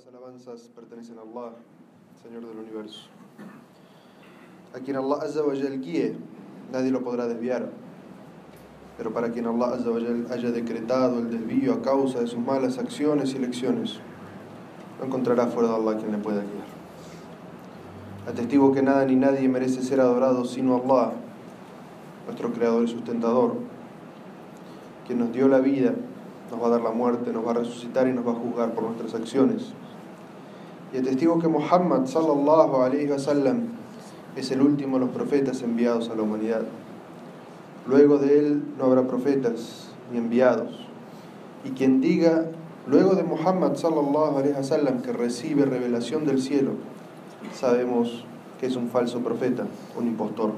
las 0.00 0.14
alabanzas 0.14 0.70
pertenecen 0.74 1.18
a 1.18 1.22
Allah, 1.22 1.52
Señor 2.22 2.46
del 2.46 2.58
universo. 2.58 3.08
A 4.74 4.78
quien 4.78 4.96
Allah 4.96 5.18
Azza 5.22 5.42
wa 5.42 5.52
guíe, 5.52 6.16
nadie 6.72 6.90
lo 6.90 7.02
podrá 7.02 7.26
desviar. 7.26 7.68
Pero 8.96 9.12
para 9.12 9.30
quien 9.30 9.46
Allah 9.46 9.74
Azza 9.74 9.90
wa 9.90 9.98
haya 9.98 10.50
decretado 10.52 11.18
el 11.18 11.30
desvío 11.30 11.74
a 11.74 11.82
causa 11.82 12.20
de 12.20 12.28
sus 12.28 12.38
malas 12.38 12.78
acciones 12.78 13.34
y 13.34 13.40
lecciones, 13.40 13.98
no 14.98 15.06
encontrará 15.06 15.48
fuera 15.48 15.68
de 15.68 15.74
Allah 15.74 15.96
quien 15.98 16.12
le 16.12 16.18
pueda 16.18 16.40
guiar. 16.40 16.70
Atestigo 18.26 18.72
que 18.72 18.82
nada 18.82 19.04
ni 19.04 19.16
nadie 19.16 19.48
merece 19.48 19.82
ser 19.82 20.00
adorado 20.00 20.46
sino 20.46 20.76
Allah, 20.76 21.12
nuestro 22.24 22.52
creador 22.52 22.84
y 22.84 22.88
sustentador, 22.88 23.56
quien 25.06 25.18
nos 25.18 25.32
dio 25.32 25.48
la 25.48 25.58
vida 25.58 25.94
nos 26.50 26.60
va 26.60 26.66
a 26.66 26.70
dar 26.70 26.80
la 26.80 26.90
muerte, 26.90 27.32
nos 27.32 27.46
va 27.46 27.52
a 27.52 27.54
resucitar 27.54 28.08
y 28.08 28.12
nos 28.12 28.26
va 28.26 28.32
a 28.32 28.34
juzgar 28.34 28.74
por 28.74 28.84
nuestras 28.84 29.14
acciones. 29.14 29.72
Y 30.92 30.96
el 30.96 31.04
testigo 31.04 31.38
que 31.38 31.48
Muhammad 31.48 32.06
sallallahu 32.06 32.82
alayhi 32.82 33.10
wasallam 33.10 33.68
es 34.36 34.50
el 34.50 34.60
último 34.60 34.98
de 34.98 35.06
los 35.06 35.14
profetas 35.14 35.62
enviados 35.62 36.10
a 36.10 36.16
la 36.16 36.22
humanidad. 36.22 36.62
Luego 37.86 38.18
de 38.18 38.38
él 38.38 38.62
no 38.78 38.84
habrá 38.84 39.06
profetas 39.06 39.90
ni 40.12 40.18
enviados. 40.18 40.86
Y 41.64 41.70
quien 41.70 42.00
diga 42.00 42.46
luego 42.86 43.14
de 43.14 43.22
Muhammad 43.22 43.76
sallallahu 43.76 44.38
alayhi 44.38 44.54
wasallam 44.56 45.02
que 45.02 45.12
recibe 45.12 45.64
revelación 45.64 46.26
del 46.26 46.42
cielo, 46.42 46.72
sabemos 47.54 48.24
que 48.58 48.66
es 48.66 48.76
un 48.76 48.88
falso 48.88 49.20
profeta, 49.20 49.66
un 49.96 50.06
impostor. 50.06 50.52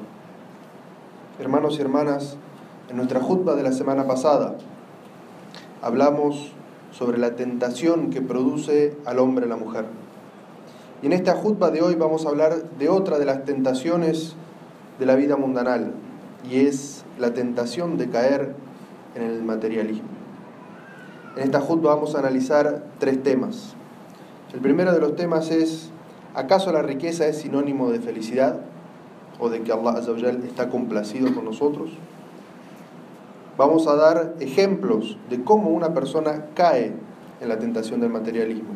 Hermanos 1.39 1.79
y 1.79 1.83
hermanas, 1.83 2.37
en 2.89 2.97
nuestra 2.97 3.21
jutba 3.21 3.55
de 3.55 3.63
la 3.63 3.73
semana 3.73 4.07
pasada, 4.07 4.57
hablamos 5.83 6.53
sobre 6.91 7.19
la 7.19 7.37
tentación 7.37 8.11
que 8.11 8.23
produce 8.23 8.97
al 9.07 9.19
hombre 9.19 9.47
la 9.47 9.57
mujer. 9.57 9.87
Y 11.03 11.07
en 11.07 11.13
esta 11.13 11.35
jutba 11.35 11.71
de 11.71 11.83
hoy 11.83 11.97
vamos 11.97 12.25
a 12.25 12.29
hablar 12.29 12.71
de 12.79 12.89
otra 12.89 13.19
de 13.19 13.25
las 13.25 13.45
tentaciones 13.45 14.37
de 14.99 15.07
la 15.07 15.17
vida 15.17 15.37
mundanal, 15.37 15.93
y 16.49 16.67
es 16.67 17.05
la 17.19 17.35
tentación 17.35 17.99
de 17.99 18.09
caer 18.09 18.55
en 19.15 19.23
el 19.23 19.43
materialismo. 19.43 20.09
En 21.37 21.43
esta 21.43 21.61
jutba 21.61 21.95
vamos 21.95 22.15
a 22.15 22.21
analizar 22.21 22.85
tres 22.99 23.23
temas. 23.23 23.75
El 24.55 24.61
primero 24.61 24.93
de 24.93 25.01
los 25.01 25.17
temas 25.17 25.51
es, 25.51 25.91
¿acaso 26.35 26.73
la 26.73 26.83
riqueza 26.83 27.27
es 27.27 27.39
sinónimo 27.39 27.91
de 27.91 28.01
felicidad 28.01 28.61
o 29.41 29.49
de 29.49 29.63
que 29.63 29.73
Allah 29.73 30.01
está 30.47 30.69
complacido 30.69 31.35
con 31.35 31.45
nosotros? 31.45 31.91
vamos 33.57 33.87
a 33.87 33.95
dar 33.97 34.35
ejemplos 34.41 35.19
de 35.31 35.43
cómo 35.45 35.71
una 35.71 35.93
persona 35.95 36.47
cae 36.55 36.93
en 37.41 37.49
la 37.49 37.59
tentación 37.59 38.01
del 38.01 38.11
materialismo. 38.11 38.71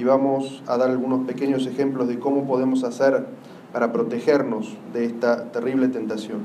Y 0.00 0.04
vamos 0.04 0.62
a 0.66 0.78
dar 0.78 0.88
algunos 0.88 1.26
pequeños 1.26 1.66
ejemplos 1.66 2.08
de 2.08 2.18
cómo 2.18 2.46
podemos 2.46 2.84
hacer 2.84 3.26
para 3.70 3.92
protegernos 3.92 4.74
de 4.94 5.04
esta 5.04 5.52
terrible 5.52 5.88
tentación. 5.88 6.38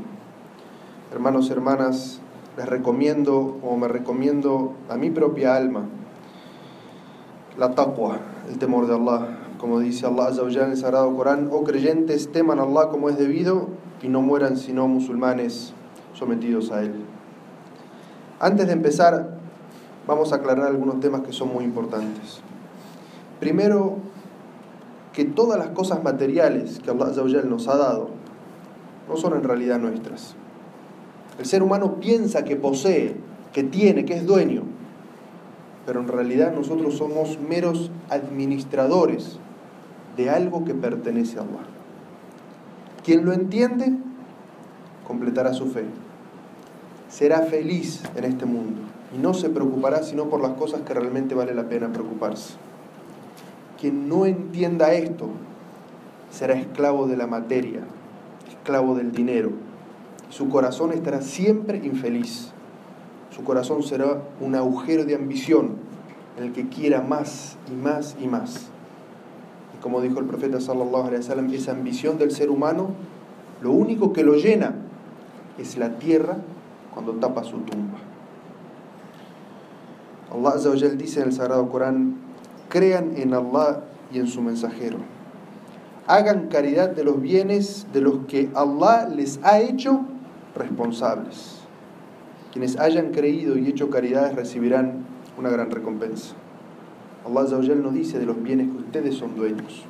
Hermanos 1.13 1.47
y 1.47 1.53
hermanas, 1.53 2.19
les 2.57 2.65
recomiendo, 2.67 3.57
o 3.63 3.77
me 3.77 3.87
recomiendo 3.87 4.73
a 4.89 4.97
mi 4.97 5.09
propia 5.09 5.55
alma, 5.55 5.85
la 7.57 7.71
taqwa, 7.75 8.17
el 8.49 8.57
temor 8.57 8.87
de 8.87 8.95
Allah. 8.95 9.37
Como 9.57 9.79
dice 9.79 10.05
Allah 10.05 10.31
en 10.37 10.71
el 10.71 10.77
Sagrado 10.77 11.15
Corán, 11.15 11.47
oh 11.49 11.63
creyentes, 11.63 12.33
teman 12.33 12.59
a 12.59 12.63
Allah 12.63 12.89
como 12.89 13.07
es 13.07 13.17
debido 13.17 13.69
y 14.01 14.09
no 14.09 14.21
mueran 14.21 14.57
sino 14.57 14.85
musulmanes 14.89 15.73
sometidos 16.13 16.73
a 16.73 16.81
Él. 16.81 17.05
Antes 18.37 18.67
de 18.67 18.73
empezar, 18.73 19.37
vamos 20.05 20.33
a 20.33 20.35
aclarar 20.35 20.67
algunos 20.67 20.99
temas 20.99 21.21
que 21.21 21.31
son 21.31 21.53
muy 21.53 21.63
importantes. 21.63 22.43
Primero, 23.39 23.97
que 25.13 25.25
todas 25.25 25.57
las 25.57 25.69
cosas 25.69 26.03
materiales 26.03 26.79
que 26.79 26.89
Allah 26.89 27.41
nos 27.43 27.67
ha 27.67 27.77
dado 27.77 28.09
no 29.07 29.17
son 29.17 29.33
en 29.33 29.43
realidad 29.43 29.79
nuestras. 29.79 30.35
El 31.39 31.45
ser 31.45 31.63
humano 31.63 31.99
piensa 31.99 32.43
que 32.43 32.55
posee, 32.55 33.15
que 33.53 33.63
tiene, 33.63 34.05
que 34.05 34.15
es 34.15 34.25
dueño, 34.25 34.63
pero 35.85 35.99
en 36.01 36.07
realidad 36.07 36.53
nosotros 36.53 36.95
somos 36.95 37.39
meros 37.39 37.91
administradores 38.09 39.37
de 40.17 40.29
algo 40.29 40.65
que 40.65 40.73
pertenece 40.73 41.37
a 41.37 41.41
Allah. 41.41 41.65
Quien 43.03 43.25
lo 43.25 43.33
entiende, 43.33 43.93
completará 45.05 45.53
su 45.53 45.67
fe 45.67 45.85
será 47.15 47.43
feliz 47.43 48.03
en 48.15 48.25
este 48.25 48.45
mundo 48.45 48.81
y 49.15 49.19
no 49.19 49.33
se 49.33 49.49
preocupará 49.49 50.03
sino 50.03 50.25
por 50.25 50.41
las 50.41 50.51
cosas 50.53 50.81
que 50.81 50.93
realmente 50.93 51.33
vale 51.33 51.53
la 51.53 51.69
pena 51.69 51.91
preocuparse. 51.91 52.55
Quien 53.79 54.07
no 54.07 54.25
entienda 54.25 54.93
esto 54.93 55.29
será 56.31 56.55
esclavo 56.55 57.07
de 57.07 57.17
la 57.17 57.27
materia, 57.27 57.81
esclavo 58.47 58.95
del 58.95 59.11
dinero. 59.11 59.51
Su 60.29 60.49
corazón 60.49 60.91
estará 60.91 61.21
siempre 61.21 61.77
infeliz. 61.77 62.51
Su 63.35 63.43
corazón 63.43 63.83
será 63.83 64.21
un 64.39 64.55
agujero 64.55 65.05
de 65.05 65.15
ambición 65.15 65.75
en 66.37 66.45
el 66.45 66.53
que 66.53 66.67
quiera 66.67 67.01
más 67.01 67.57
y 67.71 67.75
más 67.75 68.15
y 68.21 68.27
más. 68.27 68.67
Y 69.77 69.81
como 69.81 70.01
dijo 70.01 70.19
el 70.19 70.25
profeta 70.25 70.59
sallallahu 70.59 71.13
esa 71.13 71.71
ambición 71.71 72.17
del 72.17 72.31
ser 72.31 72.49
humano, 72.49 72.89
lo 73.61 73.71
único 73.71 74.13
que 74.13 74.23
lo 74.23 74.35
llena 74.35 74.75
es 75.57 75.77
la 75.77 75.97
tierra 75.97 76.37
cuando 76.93 77.13
tapa 77.13 77.43
su 77.43 77.57
tumba. 77.59 77.99
Allah 80.31 80.95
dice 80.95 81.21
en 81.21 81.27
el 81.27 81.33
Sagrado 81.33 81.69
Corán, 81.69 82.15
crean 82.75 83.13
en 83.15 83.33
Allah 83.33 83.85
y 84.11 84.19
en 84.19 84.27
su 84.27 84.41
mensajero. 84.41 84.97
Hagan 86.07 86.49
caridad 86.49 86.89
de 86.89 87.05
los 87.05 87.21
bienes 87.21 87.87
de 87.93 88.01
los 88.01 88.25
que 88.27 88.49
Allah 88.53 89.07
les 89.07 89.39
ha 89.43 89.61
hecho 89.61 90.01
responsables. 90.53 91.61
Quienes 92.51 92.77
hayan 92.77 93.11
creído 93.11 93.57
y 93.57 93.69
hecho 93.69 93.89
caridades 93.89 94.35
recibirán 94.35 95.05
una 95.37 95.49
gran 95.49 95.71
recompensa. 95.71 96.35
Allah 97.25 97.45
no 97.75 97.91
dice 97.91 98.19
de 98.19 98.25
los 98.25 98.43
bienes 98.43 98.67
que 98.67 98.77
ustedes 98.77 99.15
son 99.15 99.37
dueños, 99.37 99.85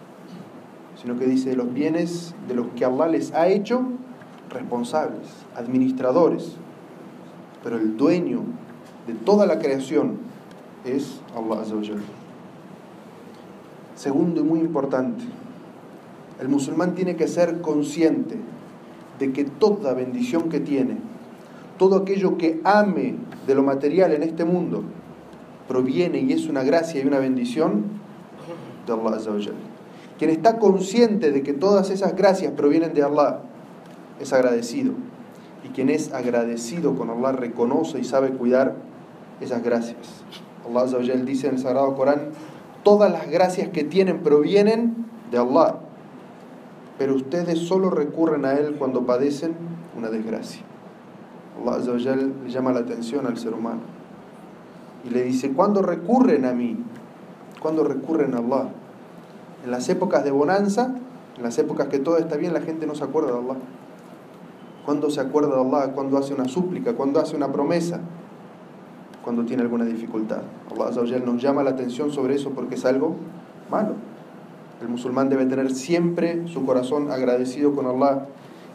sino 1.02 1.17
que 1.17 1.25
dice 1.25 1.50
de 1.50 1.56
los 1.56 1.73
bienes 1.73 2.35
de 2.47 2.53
los 2.53 2.67
que 2.75 2.85
Allah 2.85 3.07
les 3.07 3.34
ha 3.34 3.47
hecho 3.47 3.81
responsables, 4.52 5.25
administradores 5.56 6.59
pero 7.63 7.78
el 7.78 7.97
dueño 7.97 8.44
de 9.07 9.16
toda 9.16 9.47
la 9.47 9.57
creación 9.57 10.19
es 10.85 11.19
Allah 11.35 11.63
Segundo 13.96 14.42
y 14.42 14.44
muy 14.44 14.60
importante, 14.60 15.24
el 16.40 16.50
musulmán 16.50 16.96
tiene 16.96 17.16
que 17.16 17.28
ser 17.28 17.62
consciente 17.62 18.38
de 19.20 19.32
que 19.32 19.46
toda 19.46 19.94
bendición 19.94 20.50
que 20.50 20.60
tiene, 20.60 20.98
todo 21.78 21.98
aquello 21.98 22.38
que 22.38 22.60
ame 22.64 23.16
de 23.48 23.56
lo 23.56 23.64
material 23.64 24.12
en 24.12 24.24
este 24.24 24.44
mundo, 24.44 24.84
proviene 25.68 26.20
y 26.20 26.34
es 26.34 26.48
una 26.48 26.64
gracia 26.64 27.02
y 27.02 27.08
una 27.08 27.20
bendición 27.20 27.86
de 28.86 28.94
Allah 28.94 29.18
Quien 30.20 30.30
está 30.30 30.60
consciente 30.60 31.32
de 31.32 31.42
que 31.42 31.54
todas 31.54 31.90
esas 31.90 32.16
gracias 32.16 32.52
provienen 32.54 32.94
de 32.94 33.04
Allah, 33.04 33.40
es 34.20 34.32
agradecido 34.34 34.94
y 35.64 35.70
quien 35.70 35.90
es 35.90 36.14
agradecido 36.14 36.96
con 36.96 37.10
Allah 37.10 37.32
reconoce 37.32 38.00
y 38.00 38.04
sabe 38.04 38.30
cuidar 38.30 38.76
esas 39.42 39.64
gracias. 39.64 39.98
Allah 40.68 41.00
dice 41.26 41.48
en 41.48 41.56
el 41.56 41.60
Sagrado 41.60 41.96
Corán, 41.96 42.30
todas 42.85 43.12
las 43.12 43.29
gracias 43.29 43.69
que 43.69 43.84
tienen 43.84 44.22
provienen 44.22 45.07
de 45.31 45.40
Allah, 45.40 45.79
pero 47.00 47.16
ustedes 47.16 47.59
solo 47.59 47.90
recurren 47.90 48.46
a 48.46 48.53
Él 48.53 48.75
cuando 48.78 49.07
padecen 49.07 49.56
una 49.97 50.09
desgracia. 50.09 50.62
Allah 51.66 52.16
le 52.16 52.51
llama 52.51 52.72
la 52.72 52.81
atención 52.81 53.25
al 53.25 53.38
ser 53.38 53.56
humano 53.56 53.81
y 55.03 55.09
le 55.09 55.23
dice, 55.23 55.51
¿cuándo 55.51 55.81
recurren 55.81 56.46
a 56.46 56.53
mí? 56.53 56.78
¿Cuándo 57.59 57.84
recurren 57.84 58.35
a 58.35 58.37
Allah? 58.37 58.70
En 59.64 59.72
las 59.72 59.90
épocas 59.90 60.23
de 60.23 60.29
bonanza, 60.29 60.93
en 61.38 61.43
las 61.43 61.58
épocas 61.58 61.88
que 61.88 61.97
todo 61.97 62.20
está 62.20 62.38
bien, 62.38 62.53
la 62.53 62.61
gente 62.61 62.85
no 62.85 62.93
se 62.93 63.03
acuerda 63.03 63.31
de 63.31 63.40
Allah 63.40 63.58
cuando 64.85 65.09
se 65.09 65.20
acuerda 65.20 65.55
de 65.55 65.61
Allah, 65.61 65.93
cuando 65.93 66.17
hace 66.17 66.34
una 66.34 66.47
súplica, 66.47 66.93
cuando 66.93 67.20
hace 67.20 67.35
una 67.35 67.52
promesa, 67.52 67.99
cuando 69.23 69.43
tiene 69.43 69.64
alguna 69.64 69.84
dificultad. 69.84 70.43
Allah 70.84 71.20
nos 71.20 71.42
llama 71.42 71.64
la 71.64 71.72
atención 71.72 72.12
sobre 72.12 72.36
eso 72.36 72.52
porque 72.52 72.76
es 72.76 72.86
algo 72.86 73.16
malo. 73.70 73.94
El 74.82 74.90
musulmán 74.90 75.30
debe 75.30 75.46
tener 75.46 75.72
siempre 75.72 76.48
su 76.48 76.66
corazón 76.66 77.12
agradecido 77.12 77.74
con 77.74 77.88
Allah 77.88 78.28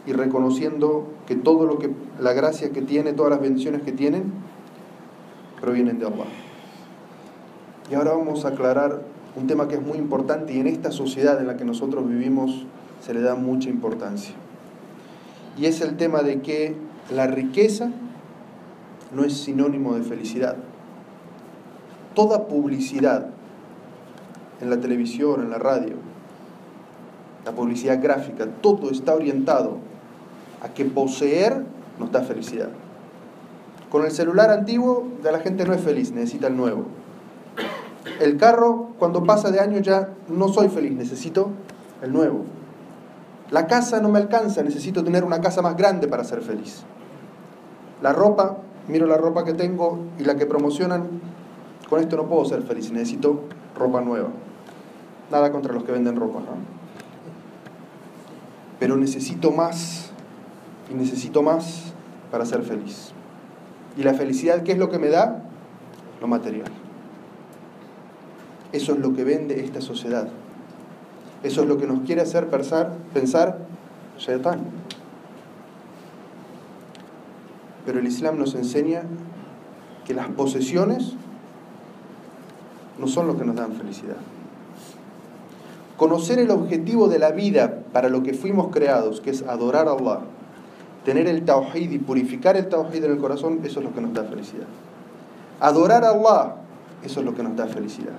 y 0.05 0.13
reconociendo 0.13 1.07
que 1.27 1.35
todo 1.35 1.65
lo 1.65 1.77
que 1.77 1.91
la 2.19 2.33
gracia 2.33 2.71
que 2.71 2.81
tiene, 2.81 3.13
todas 3.13 3.31
las 3.31 3.41
bendiciones 3.41 3.83
que 3.83 3.91
tienen 3.91 4.33
provienen 5.59 5.99
de 5.99 6.07
Allah. 6.07 6.25
Y 7.89 7.95
ahora 7.95 8.13
vamos 8.13 8.45
a 8.45 8.49
aclarar 8.49 9.01
un 9.35 9.47
tema 9.47 9.67
que 9.67 9.75
es 9.75 9.81
muy 9.81 9.97
importante 9.97 10.53
y 10.53 10.59
en 10.59 10.67
esta 10.67 10.91
sociedad 10.91 11.39
en 11.39 11.47
la 11.47 11.55
que 11.55 11.65
nosotros 11.65 12.07
vivimos 12.07 12.65
se 13.01 13.13
le 13.13 13.21
da 13.21 13.35
mucha 13.35 13.69
importancia 13.69 14.35
y 15.57 15.65
es 15.65 15.81
el 15.81 15.97
tema 15.97 16.21
de 16.23 16.41
que 16.41 16.75
la 17.13 17.27
riqueza 17.27 17.91
no 19.13 19.23
es 19.23 19.33
sinónimo 19.33 19.95
de 19.95 20.03
felicidad. 20.03 20.55
Toda 22.13 22.47
publicidad 22.47 23.27
en 24.59 24.69
la 24.69 24.79
televisión, 24.79 25.41
en 25.41 25.49
la 25.49 25.57
radio, 25.57 25.95
la 27.45 27.51
publicidad 27.53 28.01
gráfica, 28.01 28.47
todo 28.61 28.91
está 28.91 29.15
orientado 29.15 29.77
a 30.61 30.69
que 30.69 30.85
poseer 30.85 31.63
nos 31.99 32.11
da 32.11 32.21
felicidad. 32.21 32.69
Con 33.89 34.05
el 34.05 34.11
celular 34.11 34.51
antiguo 34.51 35.07
ya 35.23 35.31
la 35.31 35.39
gente 35.39 35.65
no 35.65 35.73
es 35.73 35.81
feliz, 35.81 36.11
necesita 36.11 36.47
el 36.47 36.55
nuevo. 36.55 36.85
El 38.19 38.37
carro, 38.37 38.89
cuando 38.99 39.23
pasa 39.23 39.51
de 39.51 39.59
año 39.59 39.79
ya 39.79 40.09
no 40.27 40.47
soy 40.47 40.69
feliz, 40.69 40.93
necesito 40.93 41.49
el 42.01 42.13
nuevo. 42.13 42.45
La 43.49 43.67
casa 43.67 43.99
no 43.99 44.09
me 44.09 44.19
alcanza, 44.19 44.63
necesito 44.63 45.03
tener 45.03 45.23
una 45.23 45.41
casa 45.41 45.61
más 45.61 45.75
grande 45.75 46.07
para 46.07 46.23
ser 46.23 46.41
feliz. 46.41 46.83
La 48.01 48.13
ropa, 48.13 48.57
miro 48.87 49.07
la 49.07 49.17
ropa 49.17 49.43
que 49.43 49.53
tengo 49.53 49.99
y 50.17 50.23
la 50.23 50.35
que 50.37 50.45
promocionan, 50.45 51.03
con 51.91 51.99
esto 51.99 52.15
no 52.15 52.25
puedo 52.25 52.45
ser 52.45 52.61
feliz, 52.61 52.89
necesito 52.93 53.41
ropa 53.77 53.99
nueva. 53.99 54.29
Nada 55.29 55.51
contra 55.51 55.73
los 55.73 55.83
que 55.83 55.91
venden 55.91 56.15
ropa, 56.15 56.39
Pero 58.79 58.95
necesito 58.95 59.51
más 59.51 60.09
y 60.89 60.93
necesito 60.93 61.43
más 61.43 61.91
para 62.31 62.45
ser 62.45 62.63
feliz. 62.63 63.11
¿Y 63.97 64.03
la 64.03 64.13
felicidad 64.13 64.63
qué 64.63 64.71
es 64.71 64.77
lo 64.77 64.89
que 64.89 64.99
me 64.99 65.09
da? 65.09 65.43
Lo 66.21 66.27
material. 66.27 66.71
Eso 68.71 68.93
es 68.93 68.99
lo 68.99 69.13
que 69.13 69.25
vende 69.25 69.61
esta 69.61 69.81
sociedad. 69.81 70.29
Eso 71.43 71.63
es 71.63 71.67
lo 71.67 71.77
que 71.77 71.87
nos 71.87 72.03
quiere 72.05 72.21
hacer 72.21 72.47
pensar, 72.47 72.93
pensar. 73.13 73.57
Pero 77.85 77.99
el 77.99 78.07
Islam 78.07 78.39
nos 78.39 78.55
enseña 78.55 79.03
que 80.05 80.13
las 80.13 80.29
posesiones 80.29 81.15
no 83.01 83.07
son 83.07 83.27
lo 83.27 83.37
que 83.37 83.43
nos 83.43 83.57
dan 83.57 83.73
felicidad. 83.73 84.15
Conocer 85.97 86.39
el 86.39 86.49
objetivo 86.51 87.09
de 87.09 87.19
la 87.19 87.31
vida 87.31 87.79
para 87.91 88.07
lo 88.07 88.23
que 88.23 88.33
fuimos 88.33 88.69
creados, 88.71 89.19
que 89.19 89.31
es 89.31 89.41
adorar 89.43 89.89
a 89.89 89.91
Allah, 89.91 90.21
tener 91.03 91.27
el 91.27 91.43
tawhid 91.43 91.91
y 91.91 91.99
purificar 91.99 92.55
el 92.55 92.69
tawhid 92.69 93.03
en 93.03 93.11
el 93.11 93.17
corazón, 93.17 93.59
eso 93.65 93.79
es 93.79 93.85
lo 93.85 93.93
que 93.93 93.99
nos 93.99 94.13
da 94.13 94.23
felicidad. 94.23 94.67
Adorar 95.59 96.05
a 96.05 96.11
Allah, 96.11 96.55
eso 97.03 97.19
es 97.19 97.25
lo 97.25 97.35
que 97.35 97.43
nos 97.43 97.57
da 97.57 97.67
felicidad 97.67 98.13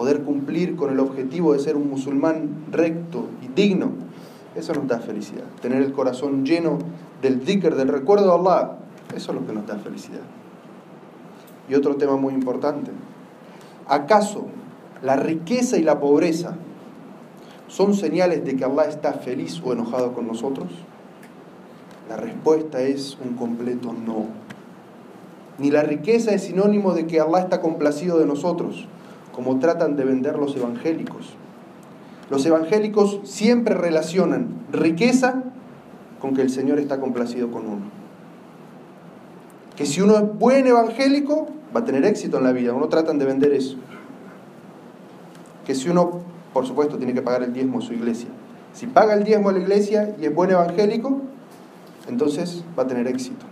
poder 0.00 0.22
cumplir 0.22 0.76
con 0.76 0.90
el 0.90 0.98
objetivo 0.98 1.52
de 1.52 1.58
ser 1.58 1.76
un 1.76 1.90
musulmán 1.90 2.64
recto 2.72 3.26
y 3.42 3.48
digno, 3.48 3.90
eso 4.54 4.72
nos 4.72 4.88
da 4.88 4.98
felicidad. 4.98 5.44
Tener 5.60 5.82
el 5.82 5.92
corazón 5.92 6.46
lleno 6.46 6.78
del 7.20 7.44
dhikr, 7.44 7.74
del 7.74 7.88
recuerdo 7.88 8.24
de 8.24 8.32
Allah, 8.32 8.78
eso 9.14 9.32
es 9.32 9.38
lo 9.38 9.46
que 9.46 9.52
nos 9.52 9.66
da 9.66 9.76
felicidad. 9.76 10.22
Y 11.68 11.74
otro 11.74 11.96
tema 11.96 12.16
muy 12.16 12.32
importante, 12.32 12.90
¿acaso 13.90 14.46
la 15.02 15.16
riqueza 15.16 15.76
y 15.76 15.82
la 15.82 16.00
pobreza 16.00 16.56
son 17.68 17.94
señales 17.94 18.44
de 18.44 18.56
que 18.56 18.64
Allah 18.64 18.84
está 18.84 19.12
feliz 19.12 19.60
o 19.64 19.72
enojado 19.72 20.14
con 20.14 20.26
nosotros? 20.26 20.68
La 22.08 22.16
respuesta 22.16 22.80
es 22.80 23.18
un 23.24 23.34
completo 23.34 23.92
no. 23.92 24.26
Ni 25.58 25.70
la 25.70 25.82
riqueza 25.82 26.32
es 26.32 26.44
sinónimo 26.44 26.94
de 26.94 27.06
que 27.06 27.20
Allah 27.20 27.40
está 27.40 27.60
complacido 27.60 28.18
de 28.18 28.26
nosotros, 28.26 28.86
como 29.34 29.58
tratan 29.58 29.96
de 29.96 30.04
vender 30.04 30.38
los 30.38 30.56
evangélicos. 30.56 31.34
Los 32.30 32.46
evangélicos 32.46 33.20
siempre 33.24 33.74
relacionan 33.74 34.48
riqueza 34.72 35.42
con 36.20 36.34
que 36.34 36.42
el 36.42 36.50
Señor 36.50 36.78
está 36.78 37.00
complacido 37.00 37.50
con 37.50 37.66
uno. 37.66 37.99
Que 39.80 39.86
si 39.86 40.02
uno 40.02 40.18
es 40.18 40.38
buen 40.38 40.66
evangélico, 40.66 41.46
va 41.74 41.80
a 41.80 41.84
tener 41.86 42.04
éxito 42.04 42.36
en 42.36 42.44
la 42.44 42.52
vida. 42.52 42.74
Uno 42.74 42.88
tratan 42.88 43.18
de 43.18 43.24
vender 43.24 43.54
eso. 43.54 43.78
Que 45.64 45.74
si 45.74 45.88
uno, 45.88 46.20
por 46.52 46.66
supuesto, 46.66 46.98
tiene 46.98 47.14
que 47.14 47.22
pagar 47.22 47.44
el 47.44 47.54
diezmo 47.54 47.78
a 47.78 47.80
su 47.80 47.94
iglesia. 47.94 48.28
Si 48.74 48.86
paga 48.86 49.14
el 49.14 49.24
diezmo 49.24 49.48
a 49.48 49.52
la 49.52 49.60
iglesia 49.60 50.14
y 50.20 50.26
es 50.26 50.34
buen 50.34 50.50
evangélico, 50.50 51.22
entonces 52.10 52.62
va 52.78 52.82
a 52.82 52.86
tener 52.88 53.06
éxito. 53.06 53.46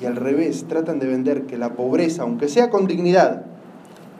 Y 0.00 0.06
al 0.06 0.14
revés, 0.14 0.66
tratan 0.68 1.00
de 1.00 1.08
vender 1.08 1.46
que 1.46 1.58
la 1.58 1.70
pobreza, 1.72 2.22
aunque 2.22 2.46
sea 2.46 2.70
con 2.70 2.86
dignidad, 2.86 3.44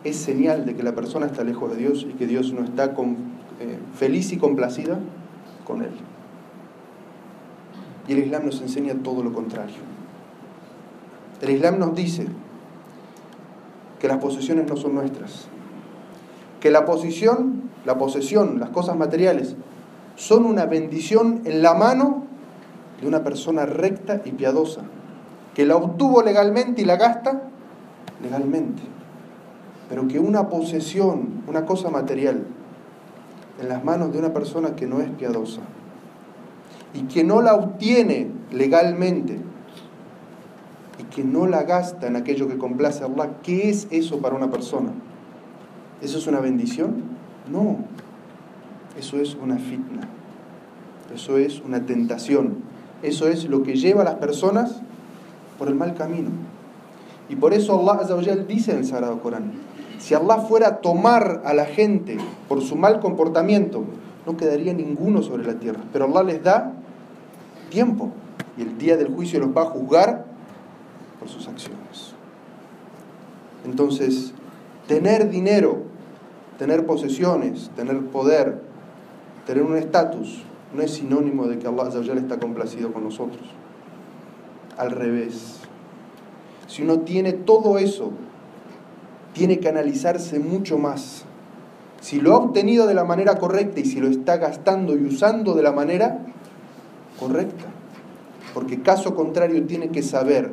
es 0.02 0.16
señal 0.16 0.66
de 0.66 0.74
que 0.74 0.82
la 0.82 0.96
persona 0.96 1.26
está 1.26 1.44
lejos 1.44 1.70
de 1.70 1.76
Dios 1.76 2.08
y 2.10 2.14
que 2.14 2.26
Dios 2.26 2.52
no 2.52 2.64
está 2.64 2.86
eh, 2.86 3.78
feliz 3.94 4.32
y 4.32 4.36
complacida 4.36 4.98
con 5.64 5.82
él. 5.82 5.92
Y 8.08 8.14
el 8.14 8.18
Islam 8.18 8.46
nos 8.46 8.60
enseña 8.60 8.94
todo 8.94 9.22
lo 9.22 9.32
contrario. 9.32 9.97
El 11.40 11.50
Islam 11.50 11.78
nos 11.78 11.94
dice 11.94 12.26
que 14.00 14.08
las 14.08 14.18
posesiones 14.18 14.68
no 14.68 14.76
son 14.76 14.94
nuestras, 14.94 15.46
que 16.60 16.70
la 16.70 16.84
posición, 16.84 17.62
la 17.84 17.98
posesión, 17.98 18.58
las 18.58 18.70
cosas 18.70 18.96
materiales, 18.96 19.54
son 20.16 20.44
una 20.44 20.66
bendición 20.66 21.42
en 21.44 21.62
la 21.62 21.74
mano 21.74 22.24
de 23.00 23.06
una 23.06 23.22
persona 23.22 23.66
recta 23.66 24.20
y 24.24 24.32
piadosa, 24.32 24.82
que 25.54 25.64
la 25.64 25.76
obtuvo 25.76 26.22
legalmente 26.22 26.82
y 26.82 26.84
la 26.84 26.96
gasta 26.96 27.42
legalmente. 28.22 28.82
Pero 29.88 30.08
que 30.08 30.18
una 30.18 30.48
posesión, 30.48 31.42
una 31.46 31.64
cosa 31.64 31.88
material, 31.88 32.46
en 33.60 33.68
las 33.68 33.84
manos 33.84 34.12
de 34.12 34.18
una 34.18 34.32
persona 34.32 34.76
que 34.76 34.86
no 34.86 35.00
es 35.00 35.10
piadosa 35.10 35.60
y 36.94 37.02
que 37.02 37.24
no 37.24 37.42
la 37.42 37.54
obtiene 37.54 38.28
legalmente 38.52 39.38
que 41.14 41.24
no 41.24 41.46
la 41.46 41.62
gasta 41.62 42.06
en 42.06 42.16
aquello 42.16 42.48
que 42.48 42.58
complace 42.58 43.02
a 43.02 43.06
Allah, 43.06 43.30
¿qué 43.42 43.70
es 43.70 43.88
eso 43.90 44.18
para 44.18 44.34
una 44.34 44.50
persona? 44.50 44.90
¿Eso 46.02 46.18
es 46.18 46.26
una 46.26 46.40
bendición? 46.40 47.02
No, 47.50 47.78
eso 48.98 49.16
es 49.18 49.34
una 49.34 49.56
fitna, 49.56 50.08
eso 51.14 51.38
es 51.38 51.60
una 51.60 51.86
tentación, 51.86 52.58
eso 53.02 53.28
es 53.28 53.48
lo 53.48 53.62
que 53.62 53.76
lleva 53.76 54.02
a 54.02 54.04
las 54.04 54.16
personas 54.16 54.82
por 55.58 55.68
el 55.68 55.74
mal 55.74 55.94
camino. 55.94 56.30
Y 57.28 57.36
por 57.36 57.52
eso 57.52 57.78
Allah 57.78 58.36
dice 58.48 58.72
en 58.72 58.78
el 58.78 58.84
Sagrado 58.86 59.20
Corán, 59.20 59.52
si 59.98 60.14
Allah 60.14 60.38
fuera 60.38 60.68
a 60.68 60.76
tomar 60.76 61.42
a 61.44 61.52
la 61.52 61.66
gente 61.66 62.18
por 62.48 62.62
su 62.62 62.76
mal 62.76 63.00
comportamiento, 63.00 63.84
no 64.26 64.36
quedaría 64.36 64.72
ninguno 64.72 65.22
sobre 65.22 65.44
la 65.44 65.54
tierra. 65.54 65.80
Pero 65.92 66.04
Allah 66.04 66.22
les 66.22 66.42
da 66.42 66.72
tiempo 67.70 68.10
y 68.56 68.62
el 68.62 68.78
día 68.78 68.96
del 68.96 69.08
juicio 69.08 69.40
los 69.40 69.56
va 69.56 69.62
a 69.62 69.66
juzgar 69.66 70.27
por 71.18 71.28
sus 71.28 71.48
acciones. 71.48 72.14
Entonces, 73.64 74.32
tener 74.86 75.30
dinero, 75.30 75.82
tener 76.58 76.86
posesiones, 76.86 77.70
tener 77.76 78.00
poder, 78.06 78.62
tener 79.46 79.62
un 79.62 79.76
estatus, 79.76 80.42
no 80.74 80.82
es 80.82 80.92
sinónimo 80.92 81.46
de 81.46 81.58
que 81.58 81.66
Allah 81.66 81.88
está 82.16 82.38
complacido 82.38 82.92
con 82.92 83.04
nosotros. 83.04 83.42
Al 84.76 84.90
revés. 84.90 85.60
Si 86.66 86.82
uno 86.82 87.00
tiene 87.00 87.32
todo 87.32 87.78
eso 87.78 88.12
tiene 89.32 89.60
que 89.60 89.68
analizarse 89.68 90.38
mucho 90.40 90.78
más. 90.78 91.24
Si 92.00 92.20
lo 92.20 92.34
ha 92.34 92.38
obtenido 92.38 92.86
de 92.86 92.94
la 92.94 93.04
manera 93.04 93.36
correcta 93.36 93.80
y 93.80 93.84
si 93.84 94.00
lo 94.00 94.08
está 94.08 94.36
gastando 94.36 94.96
y 94.96 95.04
usando 95.04 95.54
de 95.54 95.62
la 95.62 95.72
manera 95.72 96.26
correcta. 97.18 97.66
Porque 98.54 98.82
caso 98.82 99.14
contrario 99.14 99.64
tiene 99.66 99.90
que 99.90 100.02
saber 100.02 100.52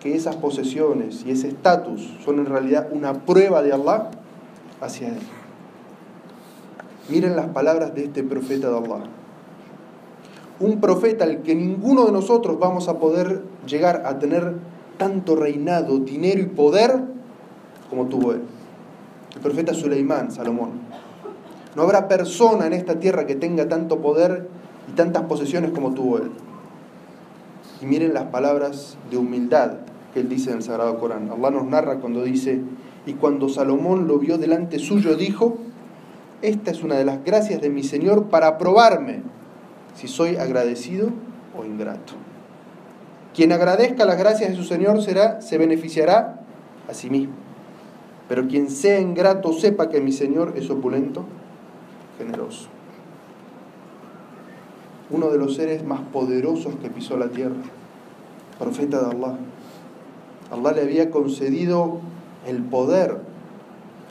que 0.00 0.14
esas 0.16 0.36
posesiones 0.36 1.24
y 1.26 1.30
ese 1.30 1.48
estatus 1.48 2.16
son 2.24 2.38
en 2.38 2.46
realidad 2.46 2.88
una 2.90 3.12
prueba 3.12 3.62
de 3.62 3.72
Allah 3.72 4.10
hacia 4.80 5.08
él. 5.08 5.18
Miren 7.10 7.36
las 7.36 7.48
palabras 7.48 7.94
de 7.94 8.04
este 8.04 8.22
profeta 8.22 8.70
de 8.70 8.78
Allah. 8.78 9.04
Un 10.58 10.80
profeta 10.80 11.24
al 11.24 11.42
que 11.42 11.54
ninguno 11.54 12.06
de 12.06 12.12
nosotros 12.12 12.58
vamos 12.58 12.88
a 12.88 12.98
poder 12.98 13.42
llegar 13.66 14.04
a 14.06 14.18
tener 14.18 14.54
tanto 14.96 15.36
reinado, 15.36 15.98
dinero 15.98 16.40
y 16.40 16.46
poder 16.46 17.02
como 17.90 18.06
tuvo 18.06 18.32
él. 18.32 18.42
El 19.34 19.40
profeta 19.40 19.74
Suleimán, 19.74 20.30
Salomón. 20.30 20.70
No 21.76 21.82
habrá 21.82 22.08
persona 22.08 22.66
en 22.66 22.72
esta 22.72 22.98
tierra 22.98 23.26
que 23.26 23.34
tenga 23.34 23.68
tanto 23.68 24.00
poder 24.00 24.48
y 24.88 24.92
tantas 24.92 25.24
posesiones 25.24 25.72
como 25.72 25.92
tuvo 25.92 26.18
él. 26.18 26.30
Y 27.80 27.86
miren 27.86 28.12
las 28.12 28.24
palabras 28.24 28.96
de 29.10 29.16
humildad 29.16 29.72
que 30.12 30.20
él 30.20 30.28
dice 30.28 30.50
en 30.50 30.56
el 30.56 30.62
Sagrado 30.62 30.98
Corán. 30.98 31.30
Allah 31.30 31.50
nos 31.50 31.66
narra 31.66 31.96
cuando 31.96 32.22
dice, 32.22 32.60
y 33.06 33.14
cuando 33.14 33.48
Salomón 33.48 34.08
lo 34.08 34.18
vio 34.18 34.38
delante 34.38 34.78
suyo, 34.78 35.16
dijo, 35.16 35.58
esta 36.42 36.70
es 36.70 36.82
una 36.82 36.96
de 36.96 37.04
las 37.04 37.24
gracias 37.24 37.60
de 37.60 37.70
mi 37.70 37.82
Señor 37.82 38.28
para 38.28 38.58
probarme 38.58 39.22
si 39.94 40.08
soy 40.08 40.36
agradecido 40.36 41.10
o 41.56 41.64
ingrato. 41.64 42.14
Quien 43.34 43.52
agradezca 43.52 44.04
las 44.04 44.18
gracias 44.18 44.50
de 44.50 44.56
su 44.56 44.64
Señor 44.64 45.02
será, 45.02 45.40
se 45.40 45.58
beneficiará 45.58 46.40
a 46.88 46.94
sí 46.94 47.10
mismo. 47.10 47.34
Pero 48.28 48.46
quien 48.48 48.70
sea 48.70 49.00
ingrato 49.00 49.52
sepa 49.52 49.88
que 49.88 50.00
mi 50.00 50.12
Señor 50.12 50.54
es 50.56 50.70
opulento, 50.70 51.24
generoso. 52.18 52.68
Uno 55.10 55.30
de 55.30 55.38
los 55.38 55.56
seres 55.56 55.84
más 55.84 56.00
poderosos 56.12 56.74
que 56.76 56.88
pisó 56.90 57.16
la 57.16 57.28
tierra, 57.28 57.56
profeta 58.58 59.00
de 59.00 59.16
Allah. 59.16 59.36
Allah 60.50 60.72
le 60.72 60.82
había 60.82 61.10
concedido 61.10 62.00
el 62.46 62.62
poder 62.62 63.20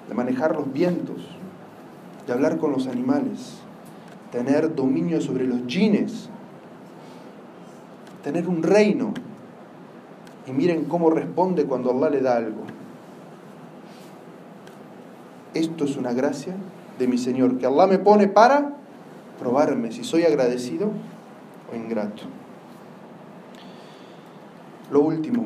de 0.08 0.15
manejar 0.15 0.55
los 0.55 0.72
vientos, 0.72 1.17
de 2.25 2.34
hablar 2.34 2.58
con 2.58 2.72
los 2.72 2.88
animales, 2.88 3.60
tener 4.31 4.75
dominio 4.75 5.22
sobre 5.22 5.46
los 5.46 5.67
jeans, 5.67 6.29
tener 8.24 8.48
un 8.48 8.63
reino. 8.63 9.13
Y 10.48 10.51
miren 10.51 10.86
cómo 10.86 11.10
responde 11.10 11.65
cuando 11.65 11.91
Allah 11.91 12.10
le 12.10 12.22
da 12.22 12.38
algo. 12.38 12.62
Esto 15.53 15.84
es 15.84 15.98
una 15.98 16.13
gracia 16.13 16.55
de 16.98 17.08
mi 17.08 17.17
Señor, 17.17 17.58
que 17.58 17.65
Allah 17.65 17.88
me 17.88 18.00
pone 18.00 18.27
para 18.27 18.74
probarme 19.39 19.91
si 19.91 20.03
soy 20.03 20.24
agradecido 20.24 20.91
o 21.72 21.75
ingrato. 21.75 22.24
Lo 24.91 25.01
último, 25.01 25.46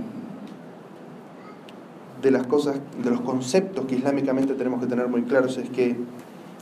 de 2.24 2.32
las 2.32 2.48
cosas, 2.48 2.78
de 3.04 3.10
los 3.12 3.22
conceptos 3.22 3.86
que 3.86 3.96
islámicamente 3.96 4.56
tenemos 4.56 4.80
que 4.80 4.88
tener 4.88 5.10
muy 5.10 5.24
claros 5.24 5.58
es 5.58 5.70
que 5.70 5.98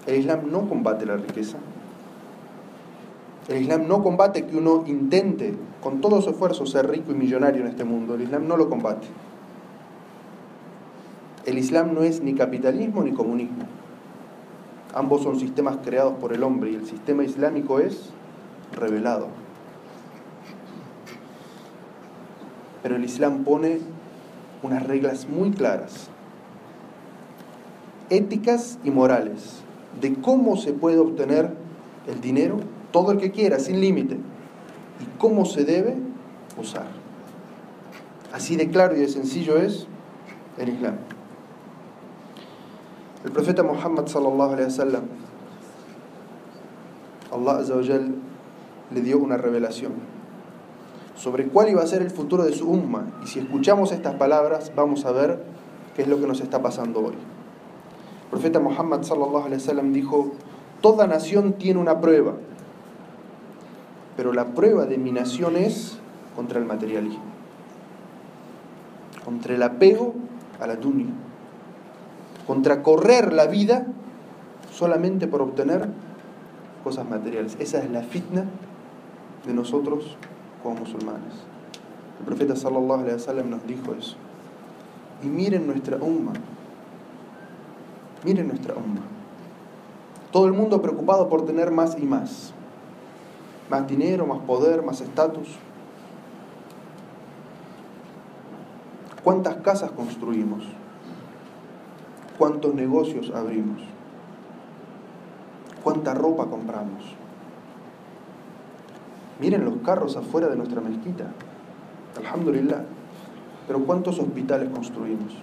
el 0.08 0.16
Islam 0.16 0.52
no 0.52 0.68
combate 0.68 1.06
la 1.06 1.16
riqueza. 1.16 1.58
El 3.48 3.62
Islam 3.62 3.88
no 3.88 4.02
combate 4.02 4.48
que 4.48 4.58
uno 4.58 4.84
intente 4.88 5.54
con 5.82 6.02
todo 6.02 6.22
su 6.22 6.32
esfuerzo 6.32 6.66
ser 6.66 6.90
rico 6.90 7.12
y 7.12 7.16
millonario 7.16 7.62
en 7.62 7.68
este 7.68 7.84
mundo. 7.84 8.16
El 8.16 8.24
Islam 8.24 8.48
no 8.48 8.58
lo 8.58 8.70
combate. 8.70 9.08
El 11.46 11.60
Islam 11.60 11.94
no 11.94 12.02
es 12.02 12.22
ni 12.22 12.34
capitalismo 12.34 13.04
ni 13.04 13.12
comunismo. 13.12 13.66
Ambos 14.96 15.22
son 15.22 15.40
sistemas 15.40 15.78
creados 15.84 16.14
por 16.20 16.34
el 16.34 16.44
hombre 16.44 16.72
y 16.72 16.76
el 16.76 16.88
sistema 16.88 17.24
islámico 17.24 17.80
es 17.80 18.10
revelado. 18.74 19.28
Pero 22.82 22.96
el 22.96 23.06
Islam 23.06 23.44
pone 23.44 23.80
unas 24.64 24.84
reglas 24.84 25.28
muy 25.28 25.52
claras, 25.52 26.10
éticas 28.10 28.78
y 28.84 28.92
morales, 28.92 29.62
de 30.00 30.14
cómo 30.16 30.58
se 30.58 30.74
puede 30.74 30.98
obtener 30.98 31.54
el 32.08 32.22
dinero, 32.22 32.60
todo 32.92 33.12
el 33.12 33.18
que 33.18 33.32
quiera, 33.32 33.60
sin 33.60 33.82
límite, 33.82 34.16
y 34.16 35.18
cómo 35.18 35.46
se 35.46 35.64
debe 35.64 35.96
usar. 36.60 36.86
Así 38.34 38.56
de 38.56 38.70
claro 38.70 38.96
y 38.96 39.00
de 39.00 39.08
sencillo 39.08 39.58
es 39.58 39.88
el 40.58 40.70
Islam. 40.70 40.96
El 43.24 43.32
profeta 43.32 43.64
Muhammad 43.64 44.08
sallallahu 44.08 44.54
alaihi 44.54 44.66
wasallam, 44.66 45.04
Allah 47.32 47.62
le 48.94 49.02
dio 49.02 49.20
una 49.20 49.38
revelación 49.38 50.11
sobre 51.22 51.46
cuál 51.50 51.70
iba 51.70 51.84
a 51.84 51.86
ser 51.86 52.02
el 52.02 52.10
futuro 52.10 52.44
de 52.44 52.52
su 52.52 52.68
umma. 52.68 53.06
Y 53.24 53.28
si 53.28 53.38
escuchamos 53.38 53.92
estas 53.92 54.16
palabras, 54.16 54.72
vamos 54.76 55.06
a 55.06 55.12
ver 55.12 55.44
qué 55.96 56.02
es 56.02 56.08
lo 56.08 56.20
que 56.20 56.26
nos 56.26 56.42
está 56.42 56.64
pasando 56.64 57.00
hoy. 57.00 57.14
El 57.14 58.30
profeta 58.32 58.60
Muhammad 58.60 59.04
sallallahu 59.04 59.92
dijo: 59.92 60.32
"Toda 60.82 61.06
nación 61.06 61.54
tiene 61.54 61.80
una 61.80 62.02
prueba, 62.02 62.34
pero 64.18 64.34
la 64.34 64.56
prueba 64.56 64.88
de 64.88 64.98
mi 64.98 65.12
nación 65.12 65.58
es 65.58 66.00
contra 66.36 66.58
el 66.58 66.66
materialismo, 66.66 67.22
contra 69.24 69.54
el 69.54 69.62
apego 69.62 70.16
a 70.60 70.66
la 70.66 70.76
dunya, 70.76 71.14
contra 72.48 72.82
correr 72.82 73.32
la 73.32 73.46
vida 73.46 73.86
solamente 74.74 75.28
por 75.28 75.44
obtener 75.44 75.88
cosas 76.84 77.08
materiales. 77.08 77.58
Esa 77.60 77.78
es 77.78 77.92
la 77.92 78.02
fitna 78.02 78.46
de 79.46 79.54
nosotros 79.54 80.18
como 80.62 80.76
musulmanes. 80.76 81.34
El 82.20 82.26
profeta 82.26 82.56
sallallahu 82.56 83.02
alaihi 83.02 83.16
wasallam 83.16 83.50
nos 83.50 83.66
dijo 83.66 83.94
eso. 83.94 84.16
Y 85.24 85.28
miren 85.28 85.68
nuestra 85.68 85.98
umma. 85.98 86.34
Miren 88.24 88.48
nuestra 88.48 88.76
umma. 88.76 89.02
Todo 90.32 90.46
el 90.46 90.54
mundo 90.54 90.82
preocupado 90.82 91.30
por 91.30 91.46
tener 91.46 91.72
más 91.72 91.98
y 92.00 92.06
más. 92.06 92.54
Más 93.70 93.88
dinero, 93.88 94.26
más 94.26 94.40
poder, 94.40 94.84
más 94.84 95.02
estatus. 95.02 95.50
¿Cuántas 99.24 99.58
casas 99.58 99.92
construimos? 99.92 100.64
¿Cuántos 102.38 102.74
negocios 102.74 103.32
abrimos? 103.36 103.82
¿Cuánta 105.84 106.14
ropa 106.14 106.46
compramos? 106.48 107.21
Miren 109.42 109.66
los 109.66 109.78
carros 109.78 110.16
afuera 110.18 110.48
de 110.50 110.56
nuestra 110.56 110.82
mezquita. 110.82 111.26
Alhamdulillah. 112.16 112.84
Pero 113.68 113.84
¿cuántos 113.86 114.20
hospitales 114.20 114.70
construimos? 114.70 115.34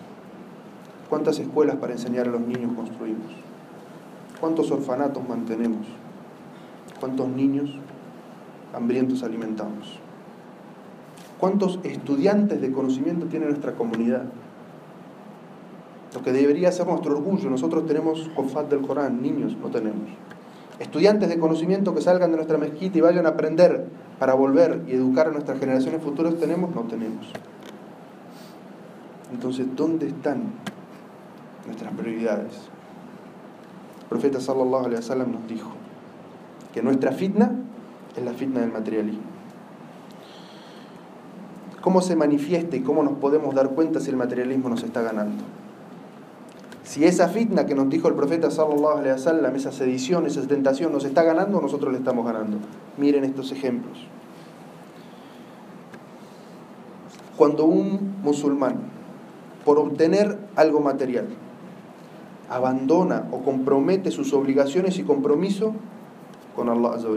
¿Cuántas 1.09 1.41
escuelas 1.41 1.77
para 1.77 1.95
enseñar 1.95 2.29
a 2.29 2.31
los 2.31 2.41
niños 2.41 2.73
construimos? 2.77 3.27
¿Cuántos 4.41 4.71
orfanatos 4.71 5.29
mantenemos? 5.29 5.85
¿Cuántos 7.01 7.29
niños 7.29 7.71
hambrientos 8.73 9.25
alimentamos? 9.25 9.99
¿Cuántos 11.41 11.81
estudiantes 11.83 12.61
de 12.61 12.71
conocimiento 12.71 13.27
tiene 13.27 13.47
nuestra 13.47 13.73
comunidad? 13.73 14.27
Lo 16.15 16.23
que 16.23 16.33
debería 16.33 16.71
ser 16.71 16.87
nuestro 16.87 17.17
orgullo. 17.17 17.51
Nosotros 17.51 17.85
tenemos 17.87 18.31
Hofat 18.37 18.71
del 18.71 18.83
Corán, 18.83 19.23
niños 19.23 19.57
no 19.61 19.71
tenemos 19.71 20.09
estudiantes 20.79 21.29
de 21.29 21.39
conocimiento 21.39 21.95
que 21.95 22.01
salgan 22.01 22.31
de 22.31 22.37
nuestra 22.37 22.59
mezquita 22.59 22.99
y 22.99 23.01
vayan 23.01 23.27
a 23.27 23.31
aprender 23.31 23.87
para 24.19 24.35
volver 24.35 24.83
y 24.87 24.93
educar 24.93 25.29
a 25.29 25.31
nuestras 25.31 25.59
generaciones 25.59 26.03
futuras, 26.03 26.35
¿tenemos? 26.37 26.75
No 26.75 26.83
tenemos. 26.83 27.33
Entonces, 29.33 29.67
¿dónde 29.77 30.09
están 30.09 30.43
nuestras 31.67 31.93
prioridades? 31.95 32.55
El 34.03 34.09
profeta 34.09 34.41
sallallahu 34.41 34.87
alaihi 34.87 34.97
wasallam 34.97 35.33
nos 35.33 35.47
dijo 35.47 35.71
que 36.73 36.83
nuestra 36.83 37.13
fitna 37.13 37.53
es 38.17 38.25
la 38.25 38.33
fitna 38.33 38.61
del 38.61 38.73
materialismo. 38.73 39.23
¿Cómo 41.81 42.01
se 42.01 42.17
manifiesta 42.17 42.77
y 42.77 42.81
cómo 42.81 43.03
nos 43.03 43.19
podemos 43.19 43.55
dar 43.55 43.71
cuenta 43.71 44.01
si 44.01 44.11
el 44.11 44.17
materialismo 44.17 44.69
nos 44.69 44.83
está 44.83 45.03
ganando? 45.03 45.45
Si 46.89 47.05
esa 47.05 47.29
fitna 47.29 47.67
que 47.67 47.75
nos 47.75 47.91
dijo 47.91 48.09
el 48.09 48.15
profeta 48.15 48.51
sallallahu 48.51 49.01
alaihi 49.01 49.13
wasallam, 49.13 49.55
esa 49.55 49.71
sedición, 49.73 50.25
esa 50.25 50.41
tentación 50.47 50.91
nos 50.91 51.05
está 51.05 51.23
ganando, 51.23 51.61
nosotros 51.61 51.93
le 51.93 51.99
estamos 51.99 52.25
ganando. 52.25 52.57
Miren 52.97 53.25
estos 53.25 53.53
ejemplos. 53.53 54.07
Cuando 57.37 57.67
un 57.67 58.15
musulmán, 58.23 58.77
por 59.67 59.79
obtener 59.79 60.39
algo 60.57 60.81
material, 60.81 61.27
abandona 62.49 63.29
o 63.33 63.43
compromete 63.43 64.11
sus 64.11 64.33
obligaciones 64.33 64.99
y 64.99 65.03
compromiso 65.03 65.75
con 66.57 66.71
Allah 66.71 66.95
Azza 66.95 67.09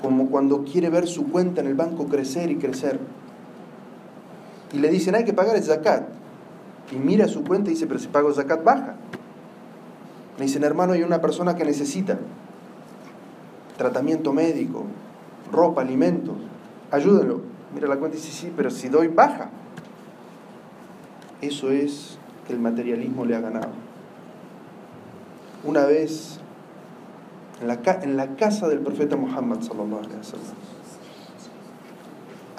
Como 0.00 0.30
cuando 0.30 0.62
quiere 0.62 0.90
ver 0.90 1.08
su 1.08 1.28
cuenta 1.28 1.60
en 1.60 1.66
el 1.66 1.74
banco 1.74 2.06
crecer 2.06 2.52
y 2.52 2.56
crecer. 2.56 3.00
Y 4.72 4.78
le 4.78 4.90
dicen, 4.90 5.16
hay 5.16 5.24
que 5.24 5.32
pagar 5.32 5.56
el 5.56 5.64
zakat 5.64 6.19
y 6.90 6.96
mira 6.96 7.28
su 7.28 7.44
cuenta 7.44 7.70
y 7.70 7.74
dice, 7.74 7.86
pero 7.86 8.00
si 8.00 8.08
pago 8.08 8.32
zakat 8.32 8.64
baja. 8.64 8.96
Me 10.38 10.46
dicen, 10.46 10.64
hermano, 10.64 10.94
hay 10.94 11.02
una 11.02 11.20
persona 11.20 11.54
que 11.54 11.64
necesita 11.64 12.18
tratamiento 13.76 14.32
médico, 14.32 14.84
ropa, 15.52 15.82
alimentos, 15.82 16.36
ayúdenlo. 16.90 17.42
Mira 17.74 17.88
la 17.88 17.96
cuenta 17.96 18.16
y 18.16 18.20
dice, 18.20 18.32
sí, 18.32 18.52
pero 18.56 18.70
si 18.70 18.88
doy 18.88 19.08
baja. 19.08 19.50
Eso 21.40 21.70
es 21.70 22.18
que 22.46 22.52
el 22.52 22.58
materialismo 22.58 23.24
le 23.24 23.36
ha 23.36 23.40
ganado. 23.40 23.70
Una 25.64 25.84
vez, 25.84 26.40
en 27.60 27.68
la, 28.16 28.36
casa 28.36 28.68
del 28.68 28.80
profeta 28.80 29.16
Muhammad, 29.16 29.60
sallallahu 29.60 29.98
alaihi 29.98 30.16
wasallam, 30.16 30.54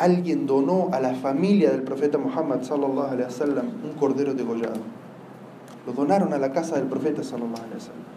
alguien 0.01 0.47
donó 0.47 0.89
a 0.91 0.99
la 0.99 1.13
familia 1.13 1.69
del 1.69 1.83
profeta 1.83 2.17
Muhammad 2.17 2.63
sallallahu 2.63 3.11
alaihi 3.11 3.25
wasallam 3.25 3.67
un 3.83 3.93
cordero 3.99 4.33
degollado. 4.33 4.81
Lo 5.85 5.93
donaron 5.93 6.33
a 6.33 6.39
la 6.39 6.51
casa 6.51 6.75
del 6.75 6.87
profeta 6.87 7.23
sallallahu 7.23 7.55
alaihi 7.55 7.75
wasallam. 7.75 8.11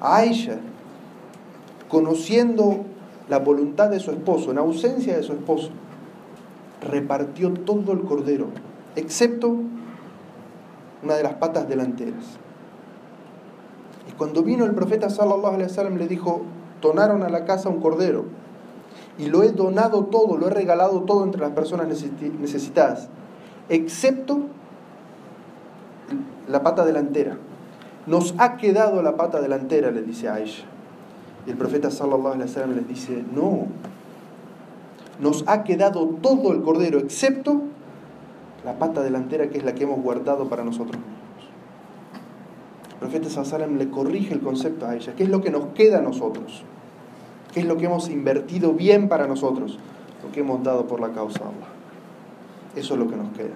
Aisha, 0.00 0.58
conociendo 1.88 2.84
la 3.28 3.40
voluntad 3.40 3.90
de 3.90 3.98
su 3.98 4.12
esposo, 4.12 4.52
en 4.52 4.58
ausencia 4.58 5.16
de 5.16 5.24
su 5.24 5.32
esposo, 5.32 5.70
repartió 6.80 7.52
todo 7.52 7.92
el 7.92 8.02
cordero, 8.02 8.46
excepto 8.94 9.56
una 11.02 11.14
de 11.14 11.22
las 11.24 11.34
patas 11.34 11.68
delanteras. 11.68 12.38
Y 14.08 14.12
cuando 14.12 14.44
vino 14.44 14.64
el 14.64 14.74
profeta 14.74 15.10
sallallahu 15.10 15.54
alaihi 15.54 15.70
wasallam 15.70 15.96
le 15.96 16.06
dijo, 16.06 16.42
donaron 16.80 17.24
a 17.24 17.28
la 17.28 17.44
casa 17.44 17.68
un 17.68 17.80
cordero 17.80 18.45
y 19.18 19.26
lo 19.26 19.42
he 19.42 19.52
donado 19.52 20.04
todo, 20.04 20.36
lo 20.36 20.48
he 20.48 20.50
regalado 20.50 21.02
todo 21.02 21.24
entre 21.24 21.40
las 21.40 21.52
personas 21.52 21.88
necesitadas, 21.88 23.08
excepto 23.68 24.40
la 26.48 26.62
pata 26.62 26.84
delantera. 26.84 27.36
Nos 28.06 28.34
ha 28.38 28.56
quedado 28.56 29.02
la 29.02 29.16
pata 29.16 29.40
delantera, 29.40 29.90
le 29.90 30.02
dice 30.02 30.28
Aisha. 30.28 30.64
Y 31.46 31.50
el 31.50 31.56
profeta 31.56 31.90
sallallahu 31.90 32.34
alaihi 32.34 32.42
wasallam 32.42 32.76
les 32.76 32.88
dice, 32.88 33.24
"No. 33.34 33.66
Nos 35.20 35.44
ha 35.46 35.64
quedado 35.64 36.06
todo 36.20 36.52
el 36.52 36.62
cordero 36.62 36.98
excepto 36.98 37.62
la 38.66 38.78
pata 38.80 39.02
delantera 39.02 39.48
que 39.48 39.58
es 39.58 39.64
la 39.64 39.74
que 39.74 39.84
hemos 39.84 40.02
guardado 40.02 40.48
para 40.48 40.64
nosotros 40.64 40.96
mismos. 40.96 41.16
El 42.90 42.96
profeta 42.96 43.44
Sallam 43.44 43.78
le 43.78 43.88
corrige 43.90 44.34
el 44.34 44.40
concepto 44.40 44.86
a 44.86 44.96
ella. 44.96 45.14
¿Qué 45.16 45.22
es 45.22 45.28
lo 45.28 45.40
que 45.40 45.50
nos 45.50 45.66
queda 45.68 45.98
a 45.98 46.02
nosotros? 46.02 46.64
¿Qué 47.56 47.60
es 47.60 47.66
lo 47.66 47.78
que 47.78 47.86
hemos 47.86 48.10
invertido 48.10 48.74
bien 48.74 49.08
para 49.08 49.26
nosotros? 49.26 49.78
Lo 50.22 50.30
que 50.30 50.40
hemos 50.40 50.62
dado 50.62 50.86
por 50.86 51.00
la 51.00 51.12
causa 51.12 51.38
de 51.38 51.44
Allah. 51.46 51.68
Eso 52.76 52.92
es 52.92 53.00
lo 53.00 53.08
que 53.08 53.16
nos 53.16 53.32
queda. 53.32 53.54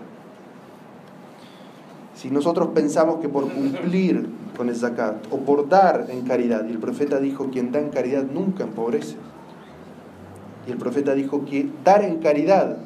Si 2.15 2.31
nosotros 2.31 2.71
pensamos 2.73 3.17
que 3.21 3.29
por 3.29 3.53
cumplir 3.53 4.27
con 4.57 4.71
el 4.71 4.75
zakat 4.75 5.31
o 5.31 5.41
por 5.41 5.69
dar 5.69 6.07
en 6.09 6.23
caridad, 6.23 6.67
y 6.67 6.71
el 6.71 6.79
profeta 6.79 7.21
dijo, 7.21 7.51
quien 7.51 7.73
da 7.73 7.79
en 7.79 7.91
caridad 7.91 8.23
nunca 8.23 8.65
empobrece. 8.65 9.17
Y 10.67 10.71
el 10.71 10.79
profeta 10.79 11.15
dijo 11.15 11.45
que 11.45 11.69
dar 11.85 12.03
en 12.03 12.21
caridad 12.21 12.79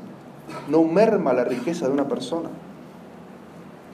no 0.68 0.82
merma 0.82 1.32
la 1.32 1.44
riqueza 1.44 1.86
de 1.86 1.92
una 1.92 2.08
persona. 2.08 2.48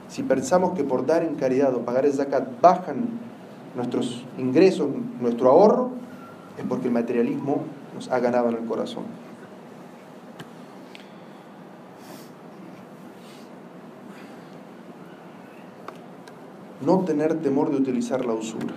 Si 0.09 0.23
pensamos 0.23 0.73
que 0.75 0.83
por 0.83 1.05
dar 1.05 1.21
en 1.21 1.35
caridad 1.35 1.75
o 1.75 1.81
pagar 1.81 2.07
el 2.07 2.13
zakat 2.13 2.59
bajan 2.61 3.09
nuestros 3.75 4.25
ingresos, 4.39 4.87
nuestro 5.21 5.51
ahorro, 5.51 6.01
es 6.57 6.65
porque 6.67 6.87
el 6.87 6.93
materialismo 6.93 7.63
nos 7.93 8.09
ha 8.09 8.19
ganado 8.19 8.49
en 8.49 8.57
el 8.57 8.65
corazón. 8.65 9.03
No 16.85 16.99
tener 17.01 17.35
temor 17.41 17.69
de 17.69 17.77
utilizar 17.77 18.25
la 18.25 18.33
usura. 18.33 18.73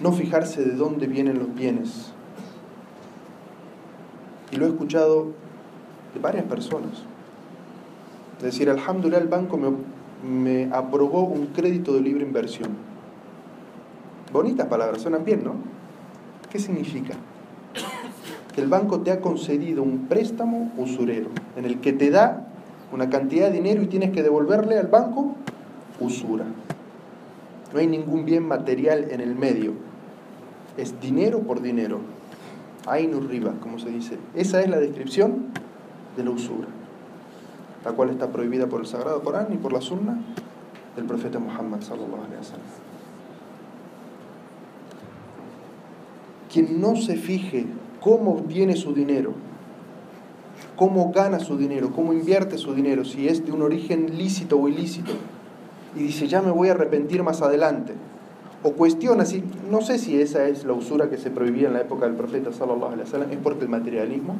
No 0.00 0.12
fijarse 0.12 0.64
de 0.64 0.74
dónde 0.74 1.06
vienen 1.06 1.38
los 1.38 1.54
bienes. 1.54 2.12
Y 4.50 4.56
lo 4.56 4.66
he 4.66 4.68
escuchado 4.68 5.32
de 6.14 6.20
varias 6.20 6.44
personas. 6.46 7.02
Es 8.38 8.44
decir, 8.44 8.70
alhamdulillah, 8.70 9.18
el 9.18 9.28
banco 9.28 9.58
me, 9.58 9.70
me 10.26 10.74
aprobó 10.74 11.24
un 11.24 11.46
crédito 11.48 11.92
de 11.92 12.00
libre 12.00 12.24
inversión. 12.24 12.93
Bonitas 14.34 14.66
palabras, 14.66 15.00
suenan 15.00 15.24
bien, 15.24 15.44
¿no? 15.44 15.54
¿Qué 16.50 16.58
significa? 16.58 17.14
Que 18.52 18.62
el 18.62 18.66
banco 18.66 18.98
te 18.98 19.12
ha 19.12 19.20
concedido 19.20 19.84
un 19.84 20.08
préstamo 20.08 20.72
usurero, 20.76 21.28
en 21.54 21.64
el 21.64 21.80
que 21.80 21.92
te 21.92 22.10
da 22.10 22.48
una 22.92 23.08
cantidad 23.10 23.46
de 23.46 23.52
dinero 23.52 23.82
y 23.82 23.86
tienes 23.86 24.10
que 24.10 24.24
devolverle 24.24 24.76
al 24.76 24.88
banco 24.88 25.36
usura. 26.00 26.46
No 27.72 27.78
hay 27.78 27.86
ningún 27.86 28.24
bien 28.24 28.48
material 28.48 29.06
en 29.12 29.20
el 29.20 29.36
medio. 29.36 29.74
Es 30.76 31.00
dinero 31.00 31.38
por 31.42 31.62
dinero. 31.62 32.00
Ainu 32.86 33.20
riba, 33.20 33.52
como 33.60 33.78
se 33.78 33.90
dice. 33.90 34.18
Esa 34.34 34.62
es 34.62 34.68
la 34.68 34.80
descripción 34.80 35.44
de 36.16 36.24
la 36.24 36.30
usura, 36.30 36.66
la 37.84 37.92
cual 37.92 38.10
está 38.10 38.30
prohibida 38.30 38.66
por 38.66 38.80
el 38.80 38.86
Sagrado 38.86 39.22
Corán 39.22 39.52
y 39.52 39.58
por 39.58 39.72
la 39.72 39.80
Sunna 39.80 40.18
del 40.96 41.04
profeta 41.04 41.38
Muhammad 41.38 41.82
sallallahu 41.82 42.24
alaihi 42.24 42.38
wasallam. 42.38 42.93
Quien 46.54 46.80
no 46.80 46.94
se 46.94 47.16
fije 47.16 47.66
cómo 48.00 48.30
obtiene 48.30 48.76
su 48.76 48.94
dinero, 48.94 49.32
cómo 50.76 51.10
gana 51.10 51.40
su 51.40 51.58
dinero, 51.58 51.90
cómo 51.92 52.12
invierte 52.12 52.58
su 52.58 52.76
dinero, 52.76 53.04
si 53.04 53.26
es 53.26 53.44
de 53.44 53.50
un 53.50 53.60
origen 53.60 54.16
lícito 54.16 54.60
o 54.60 54.68
ilícito, 54.68 55.10
y 55.96 56.04
dice, 56.04 56.28
ya 56.28 56.42
me 56.42 56.52
voy 56.52 56.68
a 56.68 56.74
arrepentir 56.74 57.24
más 57.24 57.42
adelante, 57.42 57.94
o 58.62 58.70
cuestiona 58.70 59.24
si, 59.24 59.42
no 59.68 59.80
sé 59.80 59.98
si 59.98 60.20
esa 60.20 60.46
es 60.46 60.64
la 60.64 60.74
usura 60.74 61.10
que 61.10 61.18
se 61.18 61.28
prohibía 61.28 61.66
en 61.66 61.74
la 61.74 61.80
época 61.80 62.06
del 62.06 62.14
profeta 62.14 62.52
sallallahu 62.52 63.00
es 63.00 63.38
porque 63.42 63.64
el 63.64 63.68
materialismo 63.68 64.36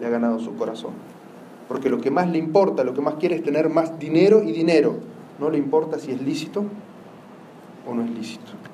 le 0.00 0.06
ha 0.06 0.08
ganado 0.08 0.38
su 0.38 0.56
corazón. 0.56 0.92
Porque 1.68 1.90
lo 1.90 2.00
que 2.00 2.10
más 2.10 2.30
le 2.30 2.38
importa, 2.38 2.82
lo 2.82 2.94
que 2.94 3.02
más 3.02 3.16
quiere 3.16 3.36
es 3.36 3.42
tener 3.42 3.68
más 3.68 3.98
dinero 3.98 4.42
y 4.42 4.52
dinero. 4.52 4.96
No 5.38 5.50
le 5.50 5.58
importa 5.58 5.98
si 5.98 6.12
es 6.12 6.22
lícito 6.22 6.64
o 7.86 7.94
no 7.94 8.04
es 8.04 8.10
lícito. 8.10 8.69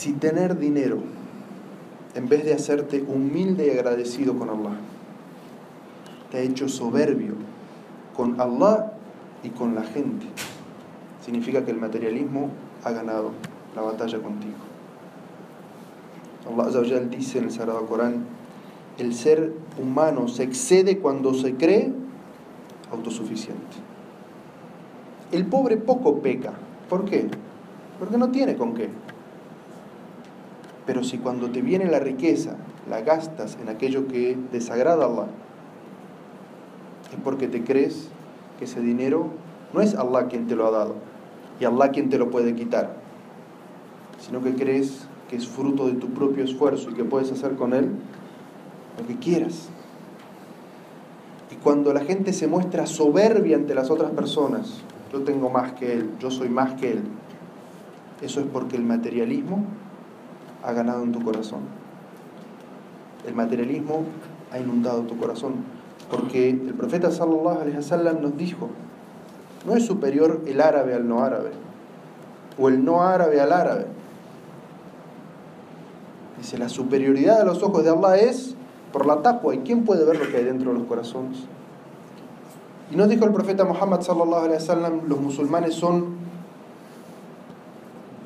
Si 0.00 0.14
tener 0.14 0.58
dinero, 0.58 0.96
en 2.14 2.26
vez 2.26 2.46
de 2.46 2.54
hacerte 2.54 3.04
humilde 3.06 3.66
y 3.66 3.70
agradecido 3.78 4.34
con 4.34 4.48
Allah, 4.48 4.78
te 6.30 6.38
ha 6.38 6.40
hecho 6.40 6.70
soberbio 6.70 7.34
con 8.16 8.40
Allah 8.40 8.94
y 9.42 9.50
con 9.50 9.74
la 9.74 9.82
gente, 9.82 10.24
significa 11.22 11.66
que 11.66 11.72
el 11.72 11.76
materialismo 11.76 12.48
ha 12.82 12.92
ganado 12.92 13.32
la 13.76 13.82
batalla 13.82 14.18
contigo. 14.22 14.54
Allah 16.50 16.68
Azza 16.68 17.00
dice 17.00 17.36
en 17.36 17.44
el 17.44 17.50
Sagrado 17.50 17.84
Corán, 17.84 18.24
el 18.96 19.12
ser 19.12 19.52
humano 19.78 20.28
se 20.28 20.44
excede 20.44 20.96
cuando 20.96 21.34
se 21.34 21.56
cree 21.56 21.92
autosuficiente. 22.90 23.76
El 25.30 25.44
pobre 25.44 25.76
poco 25.76 26.22
peca. 26.22 26.54
¿Por 26.88 27.04
qué? 27.04 27.28
Porque 27.98 28.16
no 28.16 28.30
tiene 28.30 28.56
con 28.56 28.72
qué. 28.72 28.88
Pero 30.90 31.04
si 31.04 31.18
cuando 31.18 31.48
te 31.50 31.62
viene 31.62 31.88
la 31.88 32.00
riqueza 32.00 32.56
la 32.90 33.00
gastas 33.00 33.56
en 33.62 33.68
aquello 33.68 34.08
que 34.08 34.36
desagrada 34.50 35.04
a 35.04 35.06
Allah, 35.06 35.26
es 37.12 37.20
porque 37.22 37.46
te 37.46 37.62
crees 37.62 38.08
que 38.58 38.64
ese 38.64 38.80
dinero 38.80 39.28
no 39.72 39.82
es 39.82 39.94
Allah 39.94 40.26
quien 40.26 40.48
te 40.48 40.56
lo 40.56 40.66
ha 40.66 40.72
dado 40.72 40.96
y 41.60 41.64
Allah 41.64 41.92
quien 41.92 42.10
te 42.10 42.18
lo 42.18 42.32
puede 42.32 42.56
quitar, 42.56 42.96
sino 44.18 44.42
que 44.42 44.56
crees 44.56 45.06
que 45.28 45.36
es 45.36 45.46
fruto 45.46 45.86
de 45.86 45.92
tu 45.92 46.08
propio 46.08 46.42
esfuerzo 46.42 46.90
y 46.90 46.94
que 46.94 47.04
puedes 47.04 47.30
hacer 47.30 47.54
con 47.54 47.72
él 47.72 47.88
lo 48.98 49.06
que 49.06 49.14
quieras. 49.14 49.68
Y 51.52 51.54
cuando 51.62 51.94
la 51.94 52.00
gente 52.00 52.32
se 52.32 52.48
muestra 52.48 52.86
soberbia 52.86 53.56
ante 53.56 53.76
las 53.76 53.92
otras 53.92 54.10
personas, 54.10 54.80
yo 55.12 55.20
tengo 55.20 55.50
más 55.50 55.74
que 55.74 55.92
él, 55.92 56.10
yo 56.18 56.32
soy 56.32 56.48
más 56.48 56.74
que 56.80 56.90
él, 56.90 57.02
eso 58.22 58.40
es 58.40 58.46
porque 58.52 58.74
el 58.74 58.82
materialismo 58.82 59.66
ha 60.62 60.72
ganado 60.72 61.02
en 61.02 61.12
tu 61.12 61.22
corazón. 61.22 61.60
El 63.26 63.34
materialismo 63.34 64.04
ha 64.52 64.58
inundado 64.58 65.02
tu 65.02 65.16
corazón. 65.18 65.54
Porque 66.10 66.50
el 66.50 66.74
profeta 66.74 67.10
sallallahu 67.10 67.60
alaihi 67.60 67.76
wasallam 67.76 68.20
nos 68.20 68.36
dijo, 68.36 68.68
no 69.66 69.76
es 69.76 69.84
superior 69.84 70.40
el 70.46 70.60
árabe 70.60 70.94
al 70.94 71.06
no 71.06 71.22
árabe, 71.22 71.50
o 72.58 72.68
el 72.68 72.84
no 72.84 73.02
árabe 73.02 73.40
al 73.40 73.52
árabe. 73.52 73.86
Dice, 76.38 76.58
la 76.58 76.68
superioridad 76.68 77.38
de 77.38 77.44
los 77.44 77.62
ojos 77.62 77.84
de 77.84 77.90
Allah 77.90 78.16
es 78.16 78.56
por 78.92 79.06
la 79.06 79.22
taqwa. 79.22 79.54
¿Y 79.54 79.58
quién 79.58 79.84
puede 79.84 80.04
ver 80.04 80.18
lo 80.18 80.28
que 80.30 80.38
hay 80.38 80.44
dentro 80.44 80.72
de 80.72 80.78
los 80.78 80.88
corazones? 80.88 81.38
Y 82.90 82.96
nos 82.96 83.08
dijo 83.08 83.24
el 83.24 83.32
profeta 83.32 83.64
Muhammad 83.64 84.00
sallallahu 84.00 84.44
alaihi 84.46 84.54
wasallam, 84.54 85.00
los 85.06 85.20
musulmanes 85.20 85.74
son 85.74 86.16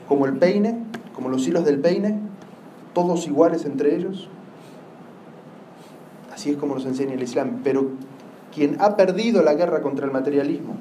como 0.08 0.24
el 0.26 0.38
peine, 0.38 0.80
como 1.14 1.28
los 1.28 1.46
hilos 1.46 1.64
del 1.64 1.80
peine, 1.80 2.18
todos 2.94 3.26
iguales 3.26 3.64
entre 3.64 3.94
ellos. 3.96 4.28
Así 6.32 6.50
es 6.50 6.56
como 6.56 6.74
nos 6.74 6.86
enseña 6.86 7.14
el 7.14 7.22
Islam. 7.22 7.60
Pero 7.62 7.90
quien 8.54 8.80
ha 8.80 8.96
perdido 8.96 9.42
la 9.42 9.54
guerra 9.54 9.82
contra 9.82 10.06
el 10.06 10.12
materialismo, 10.12 10.76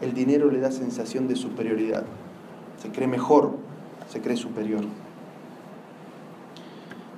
el 0.00 0.14
dinero 0.14 0.50
le 0.50 0.60
da 0.60 0.70
sensación 0.70 1.26
de 1.28 1.36
superioridad. 1.36 2.04
Se 2.80 2.90
cree 2.90 3.08
mejor, 3.08 3.56
se 4.08 4.20
cree 4.20 4.36
superior. 4.36 4.84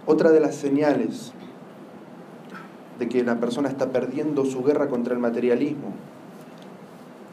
Otra 0.07 0.31
de 0.31 0.41
las 0.41 0.55
señales 0.55 1.33
de 2.99 3.09
que 3.09 3.25
la 3.25 3.41
persona 3.41 3.69
está 3.69 3.91
perdiendo 3.91 4.45
su 4.45 4.63
guerra 4.63 4.89
contra 4.89 5.13
el 5.13 5.19
materialismo 5.19 5.93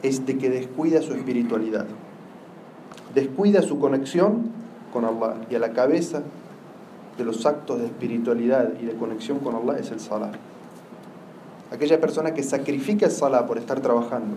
es 0.02 0.26
de 0.26 0.36
que 0.36 0.50
descuida 0.50 1.00
su 1.00 1.14
espiritualidad, 1.14 1.86
descuida 3.14 3.62
su 3.62 3.78
conexión 3.78 4.50
con 4.92 5.04
Allah 5.04 5.36
y 5.48 5.54
a 5.54 5.58
la 5.58 5.72
cabeza 5.72 6.22
de 7.18 7.24
los 7.24 7.46
actos 7.46 7.78
de 7.78 7.86
espiritualidad 7.86 8.72
y 8.80 8.86
de 8.86 8.94
conexión 8.94 9.38
con 9.38 9.54
Allah 9.54 9.78
es 9.78 9.90
el 9.90 10.00
salah. 10.00 10.32
Aquella 11.70 12.00
persona 12.00 12.34
que 12.34 12.42
sacrifica 12.42 13.06
el 13.06 13.12
salah 13.12 13.46
por 13.46 13.58
estar 13.58 13.80
trabajando. 13.80 14.36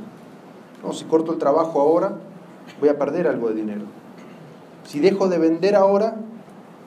No, 0.83 0.93
si 0.93 1.05
corto 1.05 1.33
el 1.33 1.39
trabajo 1.39 1.81
ahora, 1.81 2.13
voy 2.79 2.89
a 2.89 2.97
perder 2.97 3.27
algo 3.27 3.49
de 3.49 3.55
dinero. 3.55 3.85
Si 4.85 4.99
dejo 4.99 5.27
de 5.27 5.37
vender 5.37 5.75
ahora 5.75 6.15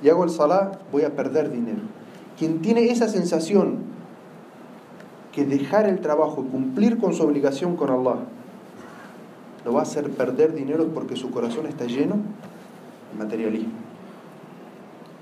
y 0.03 0.09
hago 0.09 0.25
el 0.25 0.31
salah, 0.31 0.73
voy 0.91 1.03
a 1.03 1.15
perder 1.15 1.51
dinero. 1.51 1.83
Quien 2.39 2.63
tiene 2.63 2.91
esa 2.91 3.09
sensación 3.09 3.91
que 5.33 5.45
dejar 5.45 5.87
el 5.87 6.01
trabajo 6.01 6.45
y 6.47 6.51
cumplir 6.51 6.99
con 6.99 7.13
su 7.13 7.23
obligación 7.23 7.77
con 7.77 7.91
Allah 7.91 8.17
lo 9.65 9.75
va 9.75 9.81
a 9.81 9.83
hacer 9.83 10.11
perder 10.11 10.55
dinero 10.55 10.89
porque 10.95 11.17
su 11.17 11.31
corazón 11.31 11.67
está 11.67 11.85
lleno 11.85 12.17
de 13.13 13.19
materialismo. 13.19 13.80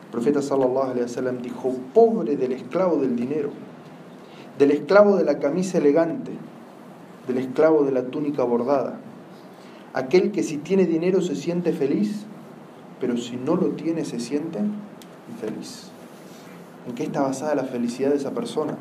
El 0.09 0.13
profeta 0.13 0.41
sallallahu 0.41 0.91
alaihi 0.91 1.03
wasallam 1.03 1.43
dijo, 1.43 1.75
pobre 1.93 2.37
del 2.37 2.53
esclavo 2.53 2.97
del 2.97 3.15
dinero, 3.15 3.51
del 4.59 4.71
esclavo 4.71 5.17
de 5.17 5.25
la 5.25 5.39
camisa 5.39 5.77
elegante, 5.77 6.33
del 7.27 7.37
esclavo 7.37 7.85
de 7.85 7.93
la 7.93 8.05
túnica 8.05 8.43
bordada, 8.43 8.99
aquel 9.93 10.33
que 10.33 10.43
si 10.43 10.57
tiene 10.57 10.87
dinero 10.87 11.21
se 11.21 11.37
siente 11.37 11.75
feliz, 11.75 12.25
pero 13.01 13.19
si 13.19 13.37
no 13.37 13.55
lo 13.55 13.69
tiene 13.73 14.07
se 14.07 14.19
siente 14.19 14.61
infeliz. 15.31 15.91
¿En 16.89 16.95
qué 16.95 17.03
está 17.03 17.21
basada 17.21 17.55
la 17.55 17.65
felicidad 17.65 18.09
de 18.09 18.17
esa 18.17 18.31
persona? 18.31 18.79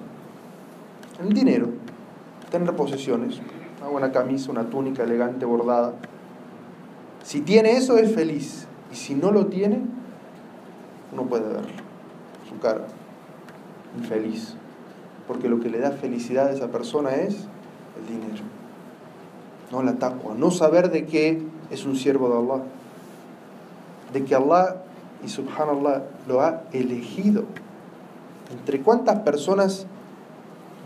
En 1.19 1.27
el 1.27 1.33
dinero, 1.33 1.67
tener 2.49 2.73
posesiones, 2.73 3.41
una 3.81 3.89
buena 3.89 4.11
camisa, 4.13 4.49
una 4.49 4.69
túnica 4.69 5.03
elegante 5.03 5.45
bordada. 5.45 5.93
Si 7.23 7.41
tiene 7.41 7.71
eso 7.71 7.97
es 7.97 8.15
feliz 8.15 8.65
y 8.93 8.95
si 8.95 9.13
no 9.13 9.31
lo 9.31 9.47
tiene, 9.47 9.81
uno 11.11 11.23
puede 11.23 11.47
verlo, 11.47 11.69
su 12.49 12.59
cara, 12.59 12.85
infeliz. 13.97 14.55
Porque 15.27 15.49
lo 15.49 15.59
que 15.59 15.69
le 15.69 15.79
da 15.79 15.91
felicidad 15.91 16.47
a 16.47 16.51
esa 16.51 16.67
persona 16.67 17.15
es 17.15 17.35
el 17.97 18.07
dinero, 18.07 18.43
no 19.71 19.83
la 19.83 19.95
taqwa, 19.95 20.35
no 20.35 20.51
saber 20.51 20.89
de 20.89 21.05
qué 21.05 21.41
es 21.69 21.85
un 21.85 21.95
siervo 21.95 22.29
de 22.29 22.37
Allah, 22.37 22.63
de 24.13 24.23
que 24.23 24.35
Allah 24.35 24.83
y 25.23 25.29
subhanallah 25.29 26.03
lo 26.27 26.41
ha 26.41 26.63
elegido. 26.71 27.43
¿Entre 28.51 28.81
cuántas 28.81 29.19
personas 29.19 29.85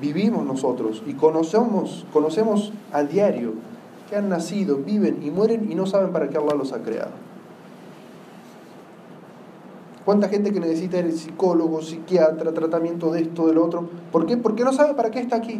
vivimos 0.01 0.43
nosotros 0.45 1.03
y 1.05 1.13
conocemos, 1.13 2.05
conocemos 2.11 2.73
a 2.91 3.03
diario 3.03 3.53
que 4.09 4.15
han 4.15 4.29
nacido, 4.29 4.77
viven 4.77 5.21
y 5.21 5.29
mueren 5.29 5.71
y 5.71 5.75
no 5.75 5.85
saben 5.85 6.11
para 6.11 6.29
qué 6.29 6.37
Allah 6.37 6.55
los 6.55 6.73
ha 6.73 6.81
creado? 6.81 7.11
¿Cuánta 10.05 10.29
gente 10.29 10.51
que 10.51 10.59
necesita 10.59 10.99
el 10.99 11.13
psicólogo, 11.13 11.81
psiquiatra, 11.81 12.53
tratamiento 12.53 13.11
de 13.11 13.21
esto, 13.21 13.47
del 13.47 13.59
otro? 13.59 13.87
¿Por 14.11 14.25
qué? 14.25 14.35
Porque 14.35 14.63
no 14.63 14.73
sabe 14.73 14.95
para 14.95 15.11
qué 15.11 15.19
está 15.19 15.35
aquí. 15.35 15.57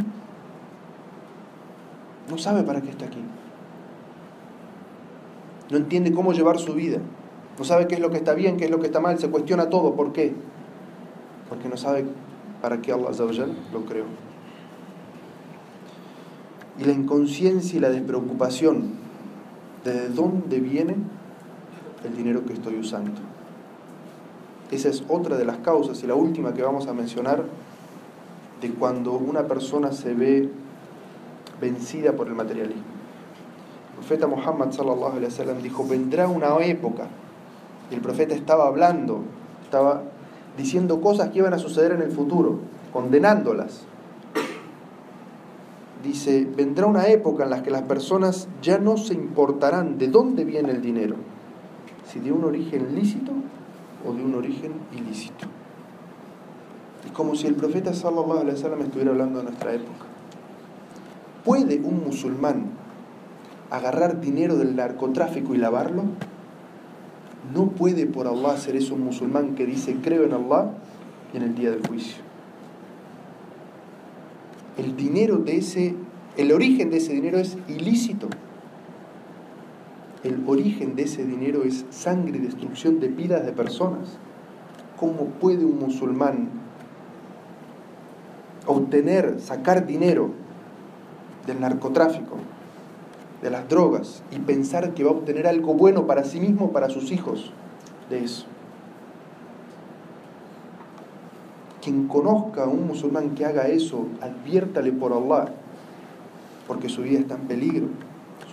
No 2.29 2.37
sabe 2.37 2.63
para 2.63 2.81
qué 2.81 2.89
está 2.89 3.05
aquí. 3.05 3.21
No 5.69 5.77
entiende 5.77 6.11
cómo 6.11 6.33
llevar 6.33 6.57
su 6.59 6.73
vida. 6.73 6.97
No 7.57 7.63
sabe 7.63 7.87
qué 7.87 7.95
es 7.95 8.01
lo 8.01 8.09
que 8.09 8.17
está 8.17 8.33
bien, 8.33 8.57
qué 8.57 8.65
es 8.65 8.71
lo 8.71 8.79
que 8.79 8.87
está 8.87 8.99
mal. 8.99 9.19
Se 9.19 9.29
cuestiona 9.29 9.69
todo. 9.69 9.93
¿Por 9.93 10.11
qué? 10.11 10.33
Porque 11.47 11.69
no 11.69 11.77
sabe 11.77 12.05
para 12.61 12.81
qué 12.81 12.91
Allah 12.93 13.47
lo 13.71 13.85
creó. 13.85 14.05
Y 16.79 16.85
la 16.85 16.93
inconsciencia 16.93 17.77
y 17.77 17.79
la 17.79 17.89
despreocupación 17.89 18.93
de 19.83 20.09
dónde 20.09 20.59
viene 20.59 20.95
el 22.03 22.17
dinero 22.17 22.43
que 22.45 22.53
estoy 22.53 22.79
usando. 22.79 23.30
Esa 24.71 24.87
es 24.87 25.03
otra 25.09 25.37
de 25.37 25.43
las 25.43 25.57
causas 25.57 26.01
y 26.01 26.07
la 26.07 26.15
última 26.15 26.53
que 26.53 26.63
vamos 26.63 26.87
a 26.87 26.93
mencionar 26.93 27.43
de 28.61 28.71
cuando 28.71 29.13
una 29.13 29.43
persona 29.43 29.91
se 29.91 30.13
ve 30.13 30.49
vencida 31.59 32.13
por 32.13 32.27
el 32.27 32.35
materialismo. 32.35 32.83
El 33.89 33.97
profeta 33.97 34.27
Muhammad 34.27 34.69
dijo, 35.61 35.85
vendrá 35.85 36.27
una 36.27 36.57
época. 36.65 37.07
Y 37.91 37.95
el 37.95 38.01
profeta 38.01 38.33
estaba 38.33 38.67
hablando, 38.67 39.21
estaba 39.63 40.03
diciendo 40.57 41.01
cosas 41.01 41.29
que 41.29 41.39
iban 41.39 41.53
a 41.53 41.57
suceder 41.57 41.91
en 41.91 42.01
el 42.01 42.11
futuro, 42.11 42.59
condenándolas. 42.93 43.81
Dice, 46.01 46.47
vendrá 46.55 46.87
una 46.87 47.07
época 47.07 47.43
en 47.43 47.49
la 47.49 47.61
que 47.61 47.69
las 47.69 47.83
personas 47.83 48.47
ya 48.61 48.77
no 48.77 48.97
se 48.97 49.13
importarán 49.13 49.97
de 49.97 50.07
dónde 50.07 50.45
viene 50.45 50.71
el 50.71 50.81
dinero, 50.81 51.15
si 52.11 52.19
de 52.19 52.31
un 52.31 52.45
origen 52.45 52.95
lícito 52.95 53.33
o 54.07 54.13
de 54.13 54.23
un 54.23 54.35
origen 54.35 54.73
ilícito. 54.91 55.47
Es 57.05 57.11
como 57.11 57.35
si 57.35 57.47
el 57.47 57.55
profeta 57.55 57.93
sallallahu 57.93 58.39
alaihi 58.39 58.55
wasallam 58.55 58.81
estuviera 58.81 59.11
hablando 59.11 59.39
de 59.39 59.45
nuestra 59.45 59.73
época. 59.73 60.05
¿Puede 61.43 61.79
un 61.79 62.03
musulmán 62.03 62.65
agarrar 63.69 64.21
dinero 64.21 64.57
del 64.57 64.75
narcotráfico 64.75 65.55
y 65.55 65.57
lavarlo? 65.57 66.03
No 67.53 67.69
puede 67.69 68.05
por 68.05 68.27
Allah 68.27 68.57
ser 68.57 68.75
eso 68.75 68.93
un 68.93 69.03
musulmán 69.03 69.55
que 69.55 69.65
dice 69.65 69.97
creo 70.01 70.23
en 70.23 70.33
Allah 70.33 70.71
en 71.33 71.41
el 71.41 71.55
día 71.55 71.71
del 71.71 71.85
juicio. 71.85 72.17
El 74.77 74.95
dinero 74.95 75.37
de 75.37 75.57
ese, 75.57 75.95
el 76.37 76.51
origen 76.51 76.91
de 76.91 76.97
ese 76.97 77.13
dinero 77.13 77.39
es 77.39 77.57
ilícito 77.67 78.29
el 80.23 80.43
origen 80.47 80.95
de 80.95 81.03
ese 81.03 81.25
dinero 81.25 81.63
es 81.63 81.85
sangre 81.89 82.37
y 82.37 82.41
destrucción 82.41 82.99
de 82.99 83.07
vidas 83.07 83.45
de 83.45 83.51
personas. 83.51 84.17
¿Cómo 84.99 85.25
puede 85.39 85.65
un 85.65 85.79
musulmán 85.79 86.49
obtener, 88.67 89.39
sacar 89.41 89.87
dinero 89.87 90.29
del 91.47 91.59
narcotráfico, 91.59 92.37
de 93.41 93.49
las 93.49 93.67
drogas, 93.67 94.21
y 94.31 94.37
pensar 94.37 94.93
que 94.93 95.03
va 95.03 95.09
a 95.09 95.13
obtener 95.13 95.47
algo 95.47 95.73
bueno 95.73 96.05
para 96.05 96.23
sí 96.23 96.39
mismo, 96.39 96.71
para 96.71 96.89
sus 96.89 97.11
hijos 97.11 97.51
de 98.11 98.23
eso? 98.23 98.45
Quien 101.81 102.07
conozca 102.07 102.65
a 102.65 102.67
un 102.67 102.85
musulmán 102.85 103.31
que 103.31 103.43
haga 103.43 103.67
eso, 103.69 104.05
adviértale 104.21 104.91
por 104.91 105.13
Allah, 105.13 105.51
porque 106.67 106.89
su 106.89 107.01
vida 107.01 107.17
está 107.17 107.33
en 107.33 107.47
peligro. 107.47 107.87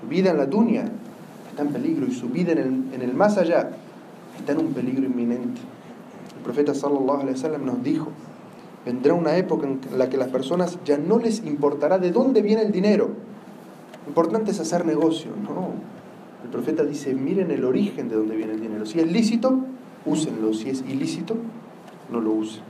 Su 0.00 0.06
vida 0.06 0.30
en 0.30 0.38
la 0.38 0.46
dunya 0.46 0.90
está 1.58 1.66
en 1.66 1.82
peligro 1.82 2.06
y 2.06 2.12
su 2.12 2.28
vida 2.28 2.52
en 2.52 2.58
el, 2.58 2.94
en 2.94 3.02
el 3.02 3.14
más 3.14 3.36
allá 3.36 3.70
está 4.38 4.52
en 4.52 4.58
un 4.58 4.72
peligro 4.74 5.04
inminente. 5.04 5.60
El 6.36 6.42
profeta 6.44 6.72
sallallahu 6.72 7.22
alaihi 7.22 7.32
wasallam 7.32 7.66
nos 7.66 7.82
dijo, 7.82 8.10
vendrá 8.86 9.14
una 9.14 9.36
época 9.36 9.66
en 9.66 9.80
la 9.96 10.08
que 10.08 10.16
las 10.16 10.28
personas 10.28 10.78
ya 10.84 10.98
no 10.98 11.18
les 11.18 11.44
importará 11.44 11.98
de 11.98 12.12
dónde 12.12 12.42
viene 12.42 12.62
el 12.62 12.70
dinero. 12.70 13.08
Lo 14.04 14.08
importante 14.08 14.52
es 14.52 14.60
hacer 14.60 14.86
negocio, 14.86 15.32
no. 15.42 15.72
El 16.44 16.50
profeta 16.50 16.84
dice, 16.84 17.12
miren 17.14 17.50
el 17.50 17.64
origen 17.64 18.08
de 18.08 18.14
dónde 18.14 18.36
viene 18.36 18.52
el 18.52 18.60
dinero. 18.60 18.86
Si 18.86 19.00
es 19.00 19.10
lícito, 19.10 19.58
úsenlo. 20.06 20.54
Si 20.54 20.70
es 20.70 20.82
ilícito, 20.82 21.34
no 22.12 22.20
lo 22.20 22.30
usen. 22.30 22.62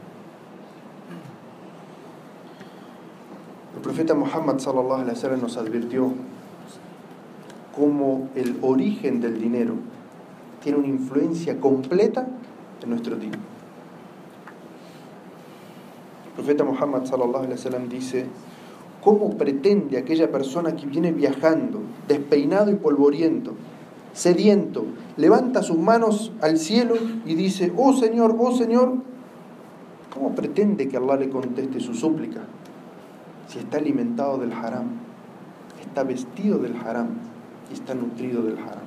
El 3.77 3.83
profeta 3.83 4.14
Muhammad 4.14 4.59
sallallahu 4.59 5.03
alaihi 5.03 5.11
wasallam 5.11 5.42
nos 5.42 5.59
advirtió 5.59 6.14
como 7.79 8.29
el 8.35 8.57
origen 8.62 9.21
del 9.21 9.41
dinero 9.41 9.75
tiene 10.62 10.79
una 10.79 10.88
influencia 10.88 11.61
completa 11.61 12.27
en 12.83 12.91
nuestro 12.91 13.14
día. 13.17 13.31
El 16.27 16.33
profeta 16.35 16.64
Muhammad 16.64 17.05
sallallahu 17.05 17.45
alaihi 17.45 17.53
wasallam 17.53 17.88
dice, 17.88 18.27
¿cómo 19.03 19.37
pretende 19.37 19.97
aquella 19.97 20.31
persona 20.31 20.75
que 20.75 20.87
viene 20.87 21.12
viajando, 21.12 21.81
despeinado 22.09 22.73
y 22.73 22.75
polvoriento, 22.75 23.55
sediento, 24.12 24.85
levanta 25.17 25.62
sus 25.62 25.79
manos 25.79 26.33
al 26.41 26.59
cielo 26.59 26.97
y 27.25 27.35
dice, 27.35 27.73
"Oh 27.77 27.93
Señor, 27.93 28.35
oh 28.38 28.57
Señor"? 28.57 28.95
¿Cómo 30.12 30.35
pretende 30.35 30.88
que 30.88 30.97
Allah 30.97 31.17
le 31.17 31.29
conteste 31.29 31.79
su 31.79 31.95
súplica 31.95 32.41
si 33.47 33.61
está 33.61 33.79
alimentado 33.79 34.38
del 34.38 34.53
haram, 34.53 34.87
está 35.81 36.03
vestido 36.03 36.59
del 36.59 36.75
haram? 36.77 37.28
Y 37.71 37.75
está 37.75 37.95
nutrido 37.95 38.43
del 38.43 38.59
haram. 38.59 38.87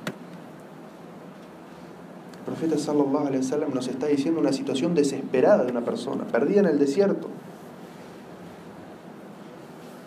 El 2.38 2.46
profeta 2.46 2.76
sallallahu 2.76 3.72
nos 3.72 3.88
está 3.88 4.06
diciendo 4.06 4.40
una 4.40 4.52
situación 4.52 4.94
desesperada 4.94 5.64
de 5.64 5.70
una 5.70 5.82
persona, 5.82 6.24
perdida 6.24 6.60
en 6.60 6.66
el 6.66 6.78
desierto, 6.78 7.28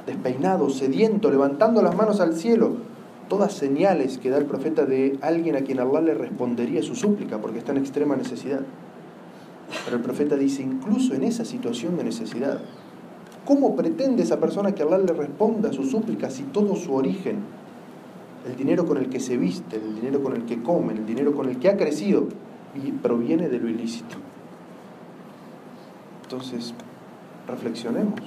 despeinado, 0.05 0.69
sediento, 0.69 1.31
levantando 1.31 1.81
las 1.81 1.95
manos 1.95 2.19
al 2.19 2.35
cielo, 2.35 2.75
todas 3.29 3.53
señales 3.53 4.17
que 4.17 4.29
da 4.29 4.37
el 4.37 4.45
profeta 4.45 4.85
de 4.85 5.17
alguien 5.21 5.55
a 5.55 5.61
quien 5.61 5.79
Allah 5.79 6.01
le 6.01 6.13
respondería 6.13 6.83
su 6.83 6.95
súplica 6.95 7.39
porque 7.39 7.59
está 7.59 7.71
en 7.71 7.79
extrema 7.79 8.15
necesidad. 8.15 8.61
Pero 9.85 9.97
el 9.97 10.03
profeta 10.03 10.35
dice, 10.35 10.61
incluso 10.61 11.15
en 11.15 11.23
esa 11.23 11.43
situación 11.45 11.97
de 11.97 12.03
necesidad, 12.03 12.59
¿cómo 13.45 13.75
pretende 13.75 14.23
esa 14.23 14.39
persona 14.39 14.73
que 14.73 14.83
Allah 14.83 14.99
le 14.99 15.13
responda 15.13 15.69
a 15.69 15.73
su 15.73 15.83
súplica 15.85 16.29
si 16.29 16.43
todo 16.43 16.75
su 16.75 16.93
origen 16.93 17.37
el 18.45 18.55
dinero 18.55 18.85
con 18.85 18.97
el 18.97 19.09
que 19.09 19.19
se 19.19 19.37
viste, 19.37 19.77
el 19.77 19.95
dinero 19.95 20.21
con 20.21 20.35
el 20.35 20.45
que 20.45 20.61
come, 20.61 20.93
el 20.93 21.05
dinero 21.05 21.35
con 21.35 21.49
el 21.49 21.57
que 21.57 21.69
ha 21.69 21.77
crecido, 21.77 22.27
y 22.75 22.91
proviene 22.91 23.49
de 23.49 23.59
lo 23.59 23.69
ilícito. 23.69 24.17
Entonces, 26.23 26.73
reflexionemos. 27.47 28.19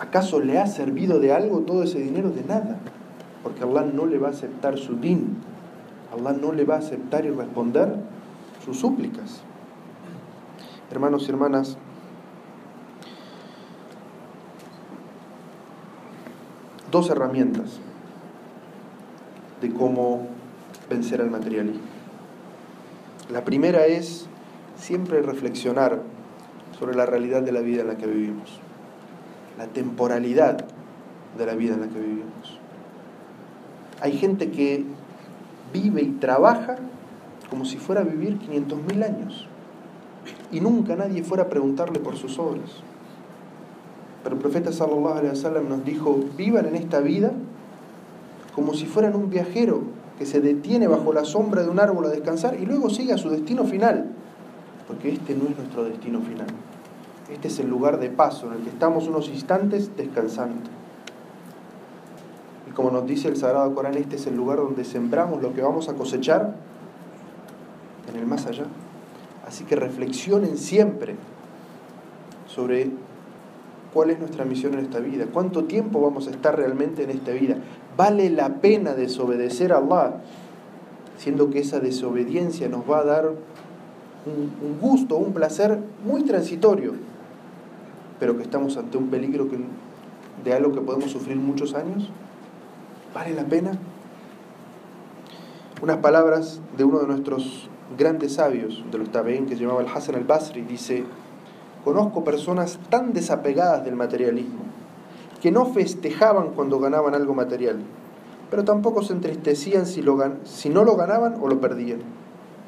¿Acaso 0.00 0.40
le 0.40 0.58
ha 0.58 0.66
servido 0.66 1.20
de 1.20 1.32
algo 1.32 1.60
todo 1.60 1.82
ese 1.82 2.00
dinero? 2.00 2.30
De 2.30 2.42
nada. 2.42 2.78
Porque 3.42 3.62
Allah 3.62 3.84
no 3.84 4.06
le 4.06 4.18
va 4.18 4.28
a 4.28 4.30
aceptar 4.30 4.78
su 4.78 4.96
din. 4.96 5.36
Allah 6.12 6.32
no 6.32 6.52
le 6.52 6.64
va 6.64 6.76
a 6.76 6.78
aceptar 6.78 7.24
y 7.24 7.30
responder 7.30 7.96
sus 8.64 8.78
súplicas. 8.78 9.42
Hermanos 10.90 11.26
y 11.26 11.30
hermanas, 11.30 11.76
dos 16.90 17.08
herramientas 17.10 17.80
de 19.62 19.72
cómo 19.72 20.26
vencer 20.90 21.20
al 21.22 21.30
materialismo. 21.30 21.80
La 23.30 23.44
primera 23.44 23.86
es 23.86 24.26
siempre 24.76 25.22
reflexionar 25.22 26.02
sobre 26.78 26.96
la 26.96 27.06
realidad 27.06 27.42
de 27.42 27.52
la 27.52 27.60
vida 27.60 27.82
en 27.82 27.88
la 27.88 27.96
que 27.96 28.06
vivimos, 28.06 28.58
la 29.56 29.68
temporalidad 29.68 30.64
de 31.38 31.46
la 31.46 31.54
vida 31.54 31.74
en 31.74 31.80
la 31.80 31.88
que 31.88 31.98
vivimos. 31.98 32.58
Hay 34.00 34.18
gente 34.18 34.50
que 34.50 34.84
vive 35.72 36.02
y 36.02 36.08
trabaja 36.08 36.76
como 37.48 37.64
si 37.64 37.76
fuera 37.76 38.00
a 38.00 38.04
vivir 38.04 38.38
500.000 38.38 39.04
años. 39.04 39.46
y 40.52 40.60
nunca 40.60 40.94
nadie 40.94 41.24
fuera 41.24 41.44
a 41.44 41.48
preguntarle 41.48 41.98
por 41.98 42.16
sus 42.16 42.38
obras. 42.38 42.70
Pero 44.22 44.36
el 44.36 44.40
profeta 44.40 44.70
sallallahu 44.70 45.14
alaihi 45.14 45.30
wasallam 45.30 45.68
nos 45.68 45.84
dijo, 45.84 46.20
vivan 46.36 46.66
en 46.66 46.76
esta 46.76 47.00
vida 47.00 47.32
como 48.54 48.74
si 48.74 48.86
fueran 48.86 49.16
un 49.16 49.30
viajero 49.30 49.82
que 50.18 50.26
se 50.26 50.40
detiene 50.40 50.86
bajo 50.86 51.12
la 51.12 51.24
sombra 51.24 51.62
de 51.62 51.70
un 51.70 51.80
árbol 51.80 52.06
a 52.06 52.10
descansar 52.10 52.58
y 52.60 52.66
luego 52.66 52.90
sigue 52.90 53.12
a 53.12 53.18
su 53.18 53.30
destino 53.30 53.64
final, 53.64 54.12
porque 54.86 55.12
este 55.12 55.34
no 55.34 55.48
es 55.48 55.56
nuestro 55.56 55.84
destino 55.84 56.20
final. 56.20 56.46
Este 57.32 57.48
es 57.48 57.58
el 57.60 57.68
lugar 57.68 57.98
de 57.98 58.10
paso 58.10 58.46
en 58.46 58.54
el 58.54 58.58
que 58.60 58.68
estamos 58.68 59.08
unos 59.08 59.28
instantes 59.28 59.96
descansando. 59.96 60.70
Y 62.68 62.72
como 62.72 62.90
nos 62.90 63.06
dice 63.06 63.28
el 63.28 63.36
Sagrado 63.36 63.74
Corán, 63.74 63.96
este 63.96 64.16
es 64.16 64.26
el 64.26 64.36
lugar 64.36 64.58
donde 64.58 64.84
sembramos 64.84 65.42
lo 65.42 65.54
que 65.54 65.62
vamos 65.62 65.88
a 65.88 65.94
cosechar 65.94 66.54
en 68.12 68.18
el 68.18 68.26
más 68.26 68.46
allá. 68.46 68.64
Así 69.46 69.64
que 69.64 69.76
reflexionen 69.76 70.58
siempre 70.58 71.16
sobre 72.46 72.90
cuál 73.92 74.10
es 74.10 74.18
nuestra 74.18 74.44
misión 74.44 74.74
en 74.74 74.80
esta 74.80 75.00
vida, 75.00 75.26
cuánto 75.32 75.64
tiempo 75.64 76.00
vamos 76.00 76.28
a 76.28 76.30
estar 76.30 76.56
realmente 76.56 77.02
en 77.02 77.10
esta 77.10 77.32
vida. 77.32 77.56
¿Vale 77.96 78.30
la 78.30 78.54
pena 78.60 78.94
desobedecer 78.94 79.72
a 79.72 79.78
Allah? 79.78 80.14
Siendo 81.18 81.50
que 81.50 81.60
esa 81.60 81.78
desobediencia 81.78 82.68
nos 82.68 82.88
va 82.90 82.98
a 82.98 83.04
dar 83.04 83.26
un, 84.24 84.78
gusto, 84.80 85.16
un 85.16 85.32
placer 85.32 85.78
muy 86.04 86.22
transitorio, 86.22 86.94
pero 88.18 88.36
que 88.36 88.42
estamos 88.42 88.76
ante 88.76 88.96
un 88.96 89.08
peligro 89.08 89.48
que, 89.50 89.58
de 90.42 90.52
algo 90.54 90.72
que 90.72 90.80
podemos 90.80 91.10
sufrir 91.10 91.36
muchos 91.36 91.74
años. 91.74 92.10
¿Vale 93.14 93.34
la 93.34 93.44
pena? 93.44 93.72
Unas 95.82 95.98
palabras 95.98 96.60
de 96.76 96.84
uno 96.84 97.00
de 97.00 97.08
nuestros 97.08 97.68
grandes 97.98 98.34
sabios 98.34 98.82
de 98.90 98.98
los 98.98 99.12
Tabeín 99.12 99.46
que 99.46 99.54
se 99.54 99.62
llamaba 99.62 99.82
el 99.82 99.88
Hassan 99.88 100.14
al-Basri 100.14 100.62
dice, 100.62 101.04
conozco 101.84 102.24
personas 102.24 102.78
tan 102.88 103.12
desapegadas 103.12 103.84
del 103.84 103.96
materialismo 103.96 104.71
que 105.42 105.50
no 105.50 105.66
festejaban 105.66 106.50
cuando 106.50 106.78
ganaban 106.78 107.16
algo 107.16 107.34
material, 107.34 107.80
pero 108.48 108.62
tampoco 108.62 109.02
se 109.02 109.12
entristecían 109.12 109.86
si, 109.86 110.00
no 110.70 110.84
lo 110.84 110.94
ganaban 110.94 111.34
o 111.40 111.48
lo 111.48 111.60
perdían. 111.60 111.98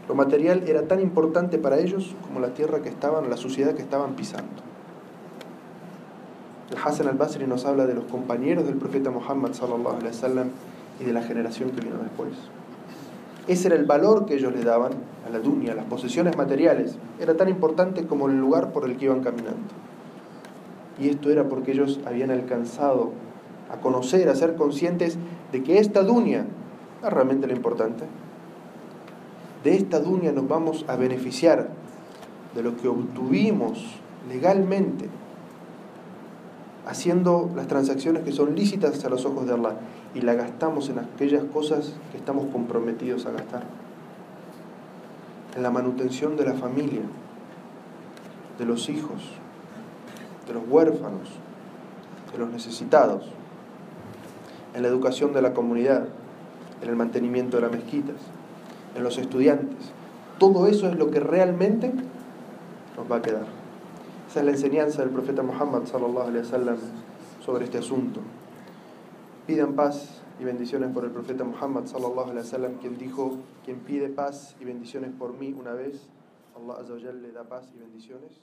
Lo 0.08 0.16
material 0.16 0.64
era 0.66 0.82
tan 0.88 1.00
importante 1.00 1.58
para 1.58 1.78
ellos 1.78 2.16
como 2.26 2.40
la 2.40 2.48
tierra 2.48 2.82
que 2.82 2.88
estaban, 2.88 3.30
la 3.30 3.36
sociedad 3.36 3.74
que 3.74 3.82
estaban 3.82 4.16
pisando. 4.16 4.50
El 6.72 6.78
Hassan 6.84 7.06
al-Basri 7.06 7.46
nos 7.46 7.64
habla 7.64 7.86
de 7.86 7.94
los 7.94 8.04
compañeros 8.06 8.66
del 8.66 8.74
profeta 8.74 9.10
Muhammad 9.10 9.52
sallallahu 9.52 9.98
alaihi 9.98 10.08
wasallam 10.08 10.48
y 10.98 11.04
de 11.04 11.12
la 11.12 11.22
generación 11.22 11.70
que 11.70 11.80
vino 11.80 11.98
después. 11.98 12.30
Ese 13.46 13.68
era 13.68 13.76
el 13.76 13.84
valor 13.84 14.26
que 14.26 14.34
ellos 14.34 14.52
le 14.52 14.64
daban 14.64 14.94
a 15.24 15.30
la 15.30 15.38
dunya, 15.38 15.72
a 15.72 15.76
las 15.76 15.84
posesiones 15.84 16.36
materiales. 16.36 16.96
Era 17.20 17.36
tan 17.36 17.48
importante 17.48 18.04
como 18.06 18.26
el 18.28 18.36
lugar 18.36 18.72
por 18.72 18.84
el 18.84 18.96
que 18.96 19.04
iban 19.04 19.22
caminando. 19.22 19.83
Y 20.98 21.08
esto 21.08 21.30
era 21.30 21.48
porque 21.48 21.72
ellos 21.72 22.00
habían 22.06 22.30
alcanzado 22.30 23.12
a 23.70 23.80
conocer, 23.80 24.28
a 24.28 24.34
ser 24.34 24.54
conscientes 24.54 25.18
de 25.52 25.62
que 25.62 25.78
esta 25.78 26.02
dunya 26.02 26.46
es 27.02 27.10
realmente 27.10 27.46
lo 27.46 27.54
importante. 27.54 28.04
De 29.64 29.74
esta 29.74 30.00
dunya 30.00 30.32
nos 30.32 30.46
vamos 30.46 30.84
a 30.88 30.96
beneficiar 30.96 31.68
de 32.54 32.62
lo 32.62 32.76
que 32.76 32.88
obtuvimos 32.88 33.96
legalmente, 34.28 35.08
haciendo 36.86 37.50
las 37.56 37.66
transacciones 37.66 38.22
que 38.22 38.32
son 38.32 38.54
lícitas 38.54 39.04
a 39.04 39.08
los 39.08 39.24
ojos 39.24 39.46
de 39.46 39.54
Allah 39.54 39.76
y 40.14 40.20
la 40.20 40.34
gastamos 40.34 40.88
en 40.90 40.98
aquellas 40.98 41.44
cosas 41.44 41.94
que 42.12 42.18
estamos 42.18 42.46
comprometidos 42.52 43.26
a 43.26 43.32
gastar. 43.32 43.64
En 45.56 45.62
la 45.62 45.70
manutención 45.70 46.36
de 46.36 46.44
la 46.44 46.54
familia, 46.54 47.02
de 48.58 48.64
los 48.64 48.88
hijos, 48.88 49.22
de 50.46 50.54
los 50.54 50.62
huérfanos, 50.68 51.28
de 52.32 52.38
los 52.38 52.50
necesitados, 52.50 53.24
en 54.74 54.82
la 54.82 54.88
educación 54.88 55.32
de 55.32 55.42
la 55.42 55.54
comunidad, 55.54 56.08
en 56.82 56.88
el 56.88 56.96
mantenimiento 56.96 57.56
de 57.56 57.62
las 57.62 57.72
mezquitas, 57.72 58.16
en 58.96 59.04
los 59.04 59.18
estudiantes. 59.18 59.92
Todo 60.38 60.66
eso 60.66 60.88
es 60.88 60.96
lo 60.96 61.10
que 61.10 61.20
realmente 61.20 61.92
nos 62.96 63.10
va 63.10 63.16
a 63.16 63.22
quedar. 63.22 63.46
Esa 64.28 64.40
es 64.40 64.46
la 64.46 64.52
enseñanza 64.52 65.02
del 65.02 65.10
profeta 65.10 65.42
Muhammad 65.42 65.84
sallallahu 65.84 66.36
wasallam 66.36 66.76
sobre 67.44 67.64
este 67.64 67.78
asunto. 67.78 68.20
Pidan 69.46 69.74
paz 69.74 70.22
y 70.40 70.44
bendiciones 70.44 70.90
por 70.92 71.04
el 71.04 71.10
profeta 71.10 71.44
Muhammad 71.44 71.86
sallallahu 71.86 72.30
alaihi 72.30 72.38
wasallam, 72.38 72.74
quien 72.80 72.98
dijo, 72.98 73.36
quien 73.64 73.78
pide 73.78 74.08
paz 74.08 74.56
y 74.60 74.64
bendiciones 74.64 75.10
por 75.16 75.34
mí 75.34 75.54
una 75.58 75.72
vez, 75.72 76.08
Allah 76.56 76.80
azza 76.80 77.12
le 77.12 77.30
da 77.30 77.44
paz 77.44 77.70
y 77.74 77.78
bendiciones 77.78 78.40